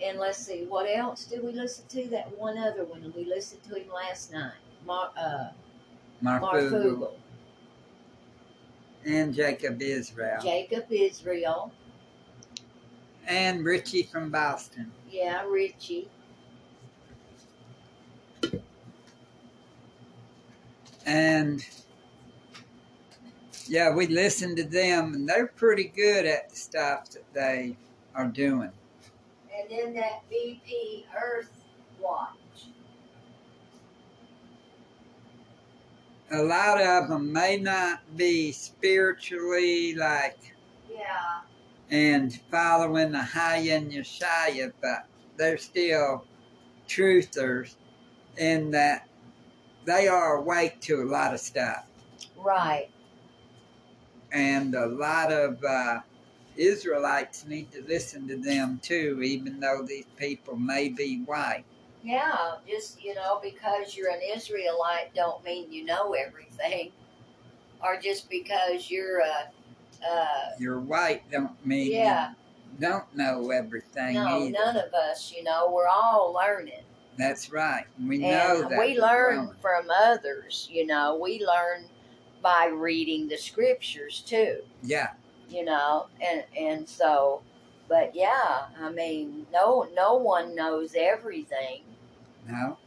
[0.03, 2.07] And let's see, what else did we listen to?
[2.09, 3.13] That one other one.
[3.15, 4.53] We listened to him last night.
[4.85, 5.49] Mar, uh,
[6.23, 7.11] Marfugel Marfugel.
[9.05, 11.71] and Jacob Israel Jacob Israel.
[13.27, 14.91] And Richie from Boston.
[15.09, 16.09] Yeah, Richie.
[21.05, 21.65] And
[23.67, 27.75] yeah, we listen to them, and they're pretty good at the stuff that they
[28.15, 28.71] are doing.
[29.57, 31.51] And then that BP Earth
[31.99, 32.37] Watch.
[36.31, 40.39] A lot of them may not be spiritually like
[40.91, 41.41] Yeah.
[41.93, 45.05] And following the high Hayyan Yeshaya, but
[45.37, 46.25] they're still
[46.87, 47.75] truthers
[48.39, 49.07] in that
[49.85, 51.85] they are awake to a lot of stuff.
[52.35, 52.89] Right.
[54.31, 55.99] And a lot of uh,
[56.57, 61.63] Israelites need to listen to them too, even though these people may be white.
[62.03, 66.91] Yeah, just you know, because you're an Israelite don't mean you know everything.
[67.83, 69.51] Or just because you're a
[70.09, 72.33] uh You're white don't mean yeah,
[72.79, 74.51] don't know everything no, either.
[74.51, 76.83] none of us, you know, we're all learning.
[77.17, 77.85] That's right.
[78.03, 78.79] We know that.
[78.79, 81.85] we learn from others, you know, we learn
[82.41, 84.61] by reading the scriptures too.
[84.81, 85.11] Yeah,
[85.53, 87.41] you know and and so
[87.87, 91.81] but yeah i mean no no one knows everything
[92.49, 92.77] no.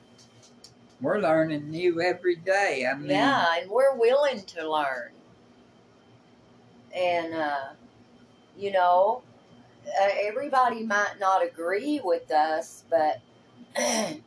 [1.01, 2.87] We're learning new every day.
[2.91, 5.12] I mean, yeah and we're willing to learn
[6.97, 7.68] and uh
[8.57, 9.22] you know
[9.86, 13.20] uh, everybody might not agree with us but
[13.76, 14.22] and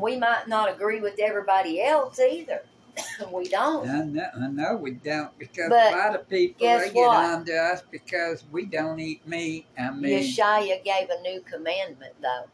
[0.00, 2.62] we might not agree with everybody else either
[3.32, 6.88] we don't I know, I know we don't because But a lot of people guess
[6.88, 7.24] they get what?
[7.24, 9.66] on to us because we don't eat meat.
[9.78, 12.46] I mean, yeshaya gave a new commandment though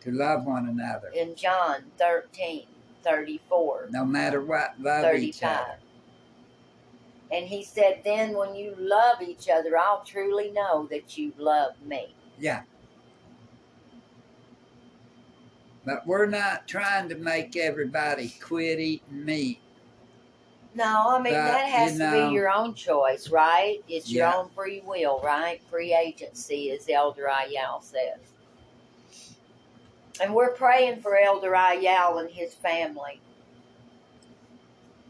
[0.00, 2.66] to love one another, in john 13
[3.04, 4.74] 34 no matter what.
[4.80, 5.60] Love each 35.
[5.60, 5.78] other.
[7.32, 11.72] And he said, Then when you love each other, I'll truly know that you love
[11.84, 12.14] me.
[12.38, 12.62] Yeah.
[15.84, 19.58] But we're not trying to make everybody quit eating meat.
[20.74, 23.82] No, I mean, But, that has you to be your own choice, right?
[23.88, 24.36] It's your Yeah.
[24.36, 25.60] own free will, right?
[25.68, 28.20] Free agency, as Elder Ayal says.
[30.20, 33.20] And we're praying for Elder Ayal and his family.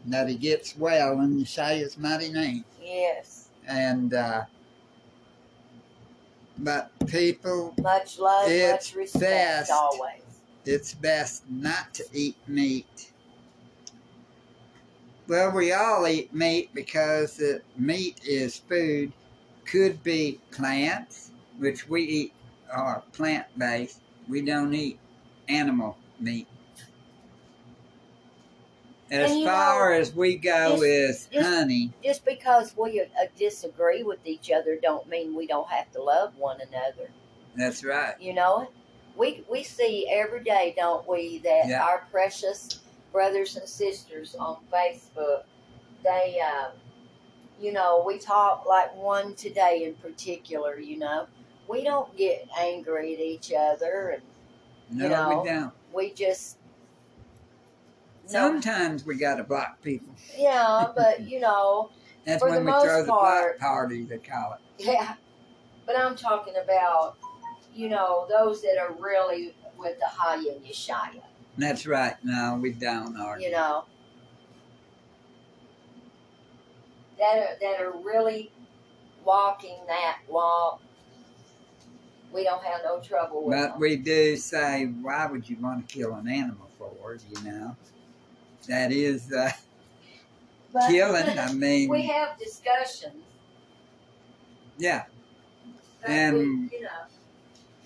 [0.07, 2.65] That he gets well and you say his mighty name.
[2.81, 3.47] Yes.
[3.67, 4.43] And, uh,
[6.57, 9.71] but people, Much love, It's much respect, best.
[9.71, 10.21] always.
[10.65, 13.11] it's best not to eat meat.
[15.27, 19.13] Well, we all eat meat because the meat is food.
[19.65, 22.33] Could be plants, which we eat
[22.71, 24.01] are plant based.
[24.27, 24.99] We don't eat
[25.47, 26.47] animal meat.
[29.13, 33.05] As And far know, as we go just- just- honey, Just because we uh,
[33.37, 37.09] disagree with each other, don't mean we don't have to love one another.
[37.55, 38.19] that's right.
[38.19, 38.69] You know,
[39.15, 41.83] we we see every day, don't we, that Yeah.
[41.83, 42.79] our precious
[43.11, 45.43] brothers and sisters on Facebook,
[46.03, 46.71] they, uh,
[47.61, 50.79] you know, we talk like one today in particular.
[50.79, 51.27] You know,
[51.67, 54.23] we don't get angry at each other, and
[54.89, 55.73] No, You know, we don't.
[55.93, 56.57] we just.
[58.25, 60.15] Sometimes we got to block people.
[60.37, 61.91] yeah, but you know,
[62.25, 64.85] That's For the when we most throw the block party, they call it.
[64.85, 65.15] yeah.
[65.85, 67.17] But I'm talking about,
[67.73, 71.21] you know, those that are really with the Hayya Yeshaya.
[71.57, 72.15] That's right.
[72.23, 73.47] No, we don't argue.
[73.47, 73.85] you know
[77.19, 78.51] that are that are really
[79.23, 80.81] walking that walk
[82.33, 83.79] we don't have no trouble with But them.
[83.79, 86.89] we do say, why would you want to kill an animal for?
[87.35, 87.75] You know,
[88.67, 89.51] that is uh,
[90.71, 91.37] But killing.
[91.39, 93.15] I mean, we have discussions
[94.77, 95.03] yeah.
[96.05, 96.89] And- we, you know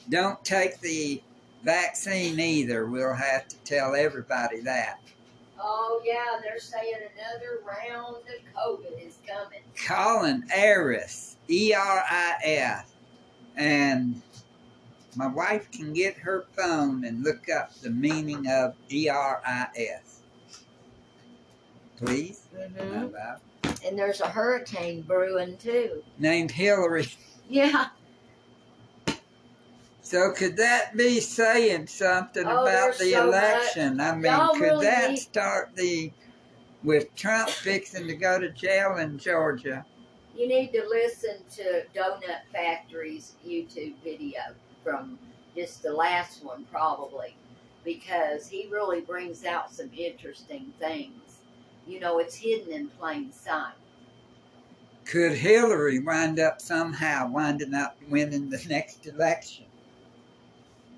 [0.10, 1.22] Don't take the
[1.64, 2.86] vaccine either.
[2.86, 5.00] We'll have to tell everybody that.
[5.60, 12.36] oh yeah they're saying another round of covid is coming Colin Eris, E R I
[12.44, 12.86] S,
[13.58, 14.22] and
[15.16, 19.68] my wife can get her phone and look up the meaning of E R I
[19.76, 20.17] S.
[21.98, 22.42] Please.
[22.56, 23.42] hmm About-
[23.86, 27.08] and there's a hurricane brewing too Named Hillary.
[27.50, 27.88] yeah
[30.02, 34.00] So could that be saying something Oh, about the so election?
[34.00, 36.12] I mean, Y'all could really that need- start the
[36.84, 39.86] with Trump fixing to go to jail in Georgia?
[40.36, 44.40] You need to listen to Donut Factory's YouTube video
[44.84, 45.18] from
[45.56, 47.36] just the last one, probably,
[47.84, 51.37] because he really brings out some interesting things.
[51.88, 53.74] You know, it's hidden in plain sight.
[55.06, 59.66] Could Hillary wind up somehow winding up winning the next election?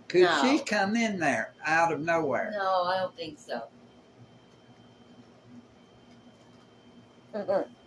[0.08, 0.42] Could No.
[0.42, 2.52] she come in there out of nowhere?
[2.52, 3.64] No, I don't think so.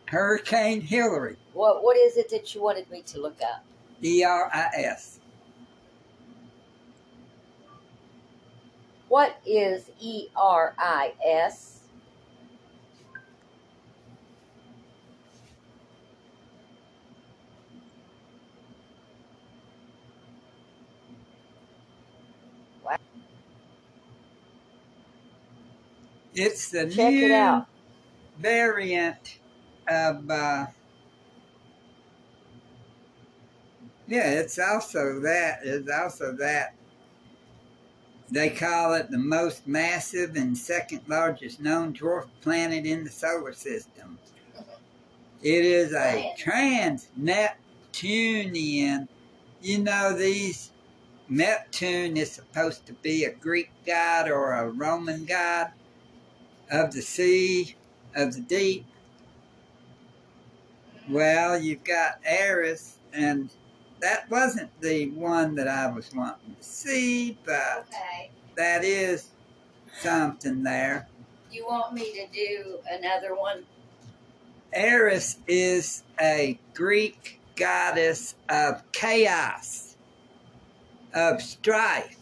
[0.07, 3.65] Hurricane Hillary, what What is it that you wanted me to look up?
[4.03, 5.19] E R I S.
[9.09, 11.82] What is E R I S?
[26.35, 27.65] It's the Check new it
[28.39, 29.39] variant
[29.89, 30.31] of.
[30.31, 30.67] Uh,
[34.07, 35.61] yeah, it's also that.
[35.63, 36.75] It's also that.
[38.31, 43.53] They call it the most massive and second largest known dwarf planet in the solar
[43.53, 44.19] system.
[45.43, 49.09] It is a trans Neptunian.
[49.61, 50.71] You know, these
[51.29, 55.73] Neptune is supposed to be a Greek god or a Roman god
[56.73, 57.77] of the sea,
[58.17, 58.87] of the deep.
[61.09, 63.51] Well, you've got Eris, and
[64.01, 68.31] that wasn't the one that I was wanting to see, but Okay.
[68.57, 69.29] that is
[70.01, 71.09] something there.
[71.51, 73.65] You want me to do another one?
[74.73, 79.97] Eris is a Greek goddess of chaos,
[81.13, 82.17] of strife.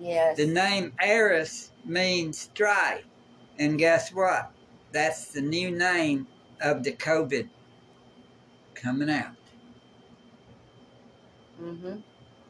[0.00, 0.36] Yes.
[0.36, 3.04] The name Eris means strife.
[3.60, 4.50] And guess what?
[4.90, 6.26] That's the new name
[6.62, 7.46] of the COVID
[8.74, 9.36] coming out.
[11.62, 11.96] Mm-hmm.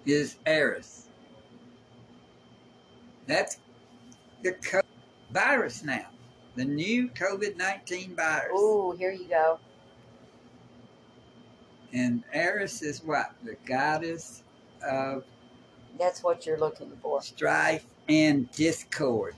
[0.06, 1.08] Is Eris.
[3.26, 3.58] That's
[4.42, 4.80] the co-
[5.32, 6.06] virus now.
[6.54, 8.50] The new COVID 19 virus.
[8.52, 9.58] Oh, here you go.
[11.92, 13.32] And Eris is what?
[13.44, 14.44] The goddess
[14.88, 15.24] of
[15.98, 17.20] That's what you're looking for.
[17.20, 19.34] strife and discord.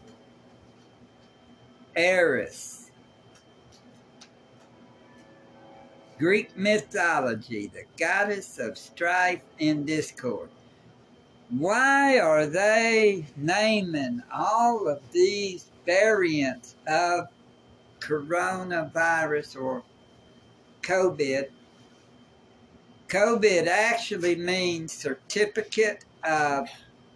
[1.94, 2.90] Eris.
[6.18, 10.48] Greek mythology, the goddess of strife and discord.
[11.50, 17.26] Why are they naming all of these variants of
[18.00, 19.82] coronavirus or
[20.82, 21.50] COVID?
[23.08, 26.68] COVID actually means certificate of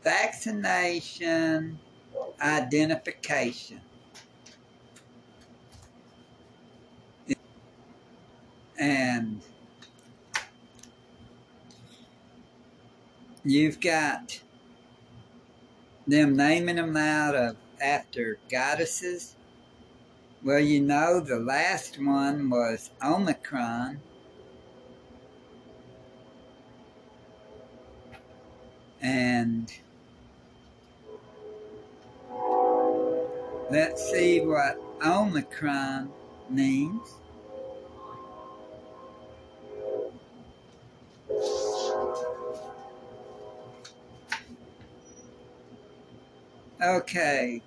[0.02, 1.78] vaccination
[2.42, 3.80] identification.
[8.86, 9.40] And
[13.44, 14.40] you've got
[16.06, 19.34] them naming them out of after goddesses.
[20.44, 24.00] Well, you know, the last one was Omicron.
[29.02, 29.72] And
[33.68, 36.12] let's see what Omicron
[36.48, 37.16] means.
[46.82, 47.62] Okay.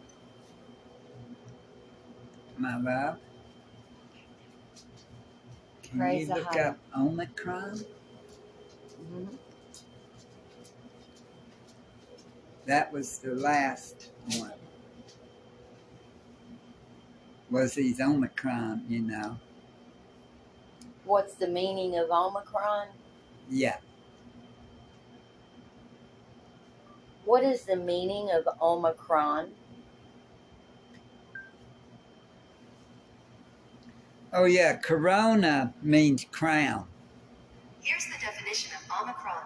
[2.58, 3.18] My love.
[5.84, 7.86] Can Praise you look up Omicron?
[9.02, 9.38] Mhm.
[12.66, 14.54] That was the last one.
[17.50, 19.38] was these Omicron, you know.
[21.06, 22.88] What's the meaning of Omicron?
[23.50, 23.78] Yeah.
[27.30, 29.52] What is the meaning of Omicron?
[34.34, 36.88] Oh, yeah, Corona means crown.
[37.82, 39.44] Here's the definition of Omicron.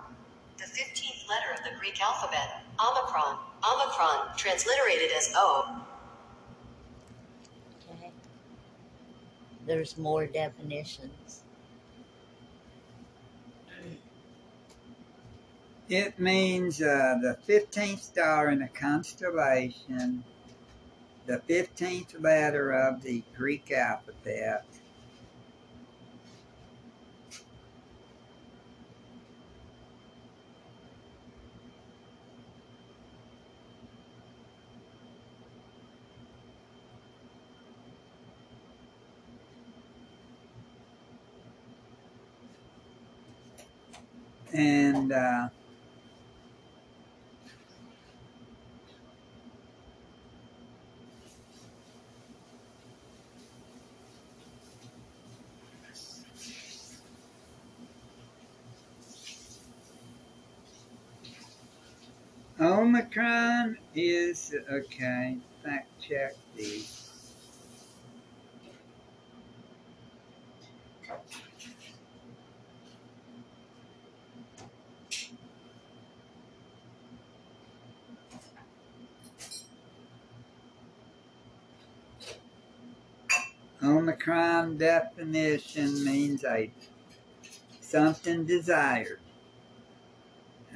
[0.57, 2.63] The 15th letter of the Greek alphabet.
[2.79, 3.37] Omicron.
[3.69, 5.85] Omicron, transliterated as O.
[7.91, 8.11] Okay.
[9.67, 11.42] There's more definitions.
[15.89, 20.23] It means uh, the 15th star in the constellation,
[21.25, 24.65] the 15th letter of the Greek alphabet.
[44.53, 45.49] And uh,
[62.93, 65.37] Omicron is okay.
[65.63, 66.83] Fact check the.
[83.81, 86.71] Omicron definition means a
[87.81, 89.19] something desired,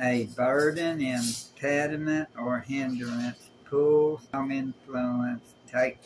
[0.01, 5.99] a burden, impediment, or hindrance, pull, some influence, take.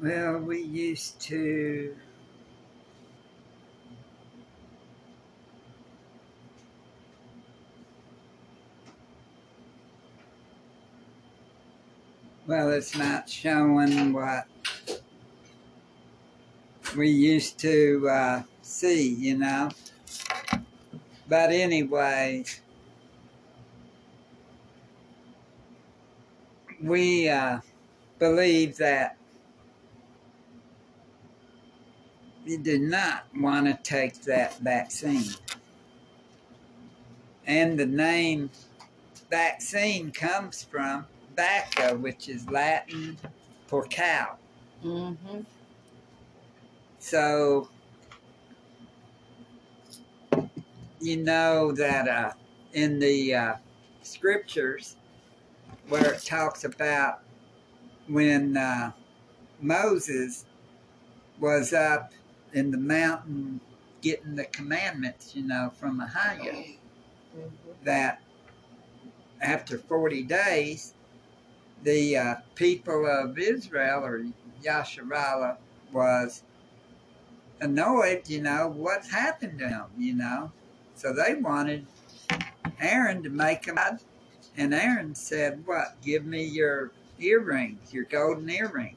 [0.00, 0.62] Well, we
[0.96, 1.94] used to.
[12.46, 14.46] Well, it's not showing what
[16.96, 19.68] we used to uh, see, you know.
[21.28, 22.44] But anyway,
[26.80, 27.60] we uh,
[28.18, 29.18] believe that
[32.46, 35.30] you do not want to take that vaccine.
[37.46, 38.50] And the name
[39.30, 43.16] vaccine comes from vacca, which is Latin
[43.66, 44.36] for cow.
[44.84, 45.40] Mm-hmm.
[46.98, 47.68] So,
[51.00, 52.32] you know that uh,
[52.72, 53.54] in the uh,
[54.02, 54.96] scriptures,
[55.88, 57.20] where it talks about
[58.08, 58.92] when uh,
[59.60, 60.44] Moses
[61.38, 62.12] was up
[62.56, 63.60] in the mountain
[64.02, 66.76] getting the commandments, you know, from Ahaya,
[67.36, 67.84] Mm-hmm.
[67.84, 68.22] that
[69.42, 70.94] after 40 days,
[71.82, 74.24] the uh, people of Israel or
[74.64, 75.58] Yasharala
[75.92, 76.44] was
[77.60, 80.52] annoyed, you know, what's happened to them, you know.
[80.94, 81.86] So they wanted
[82.80, 83.78] Aaron to make them.
[84.56, 86.00] And Aaron said, What?
[86.02, 88.96] Give me your earrings, your golden earrings.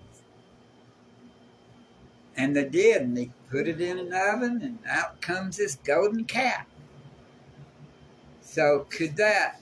[2.40, 6.24] And they did, and they put it in an oven, and out comes this golden
[6.24, 6.66] calf.
[8.42, 9.60] So, could that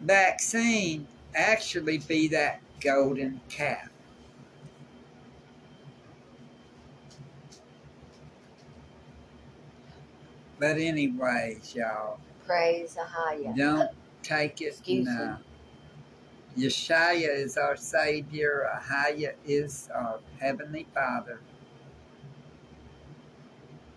[0.00, 3.90] vaccine actually be that golden calf?
[10.58, 13.54] But, anyways, y'all, Praise Ahaya.
[13.54, 13.90] don't
[14.22, 14.68] take it.
[14.68, 15.12] Excuse me.
[16.56, 16.62] No.
[16.62, 18.68] Yeshua is our Savior.
[18.76, 21.40] Ahaya is our Heavenly Father.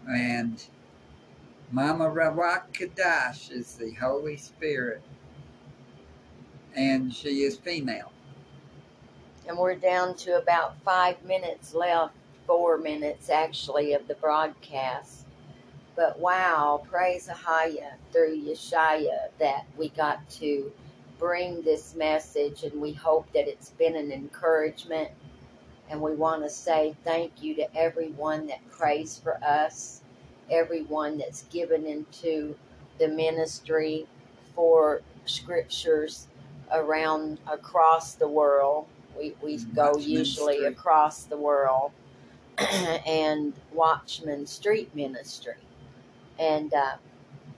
[0.08, 0.64] And
[1.72, 5.02] Mama Rawak Kadash is the Holy Spirit.
[6.76, 8.12] And she is female.
[9.48, 12.16] And we're down to about five minutes left,
[12.48, 15.26] four minutes actually, of the broadcast.
[15.96, 20.72] But wow, praise Ahaya through Yeshaya that we got to
[21.20, 25.12] bring this message, and we hope that it's been an encouragement.
[25.90, 30.02] And we want to say thank you to everyone that prays for us,
[30.50, 32.56] everyone that's given into
[33.00, 34.08] the ministry
[34.56, 36.28] for scriptures
[36.72, 38.88] around across the world.
[39.18, 40.68] We, we go Watchman usually Street.
[40.68, 41.92] across the world
[42.58, 45.56] and Watchman Street Ministry.
[46.40, 46.96] And uh,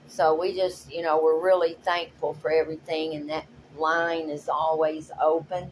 [0.08, 3.14] so we just, you know, we're really thankful for everything.
[3.14, 3.46] And that
[3.76, 5.70] line is always open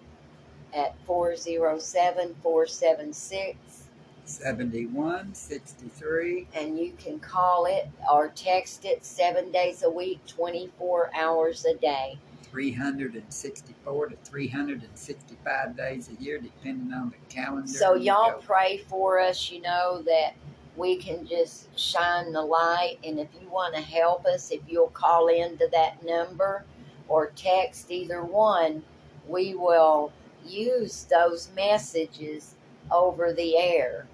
[0.75, 3.89] at 407 476.
[4.25, 6.49] 71, 63.
[6.55, 11.75] And you can call it or text it seven days a week, 24 hours a
[11.75, 12.19] day.
[12.51, 17.69] 364 to 365 days a year, depending on the calendar.
[17.69, 20.35] So y'all pray for us, you know, that
[20.77, 22.99] we can just shine the light.
[23.05, 26.65] And if you want to help us, if you'll call into that number
[27.09, 28.83] or text either one,
[29.27, 30.13] we will
[30.45, 32.55] use those messages
[32.91, 34.07] over the air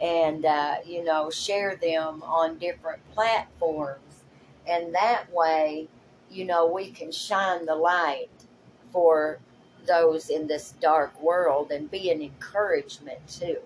[0.00, 4.24] and, uh, you know, share them on different platforms.
[4.66, 5.88] And that way,
[6.30, 8.30] you know, we can shine the light
[8.92, 9.38] for
[9.86, 13.58] those in this dark world and be an encouragement too.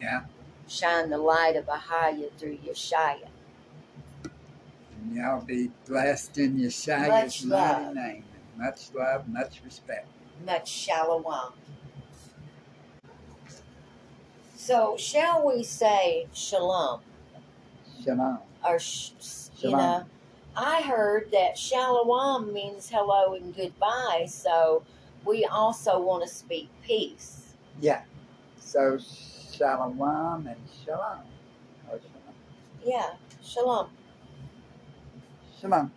[0.00, 0.24] Yeah,
[0.68, 3.28] Shine the light of Ahaya through Yeshaya.
[4.92, 7.94] and y'all be blessed in Yeshua's mighty love.
[7.94, 8.24] name.
[8.56, 10.06] Much love, much respect.
[10.44, 11.24] Much shalom.
[14.56, 17.00] So, shall we say shalom?
[18.02, 18.38] Shalom.
[18.66, 19.10] Or, sh-
[19.60, 20.04] you know,
[20.56, 24.82] I heard that shalom means hello and goodbye, so
[25.24, 27.54] we also want to speak peace.
[27.80, 28.02] Yeah.
[28.58, 28.98] So
[29.56, 31.20] shalom and shalom.
[31.90, 32.34] Or shalom.
[32.84, 33.88] Yeah, shalom.
[35.60, 35.92] Shalom.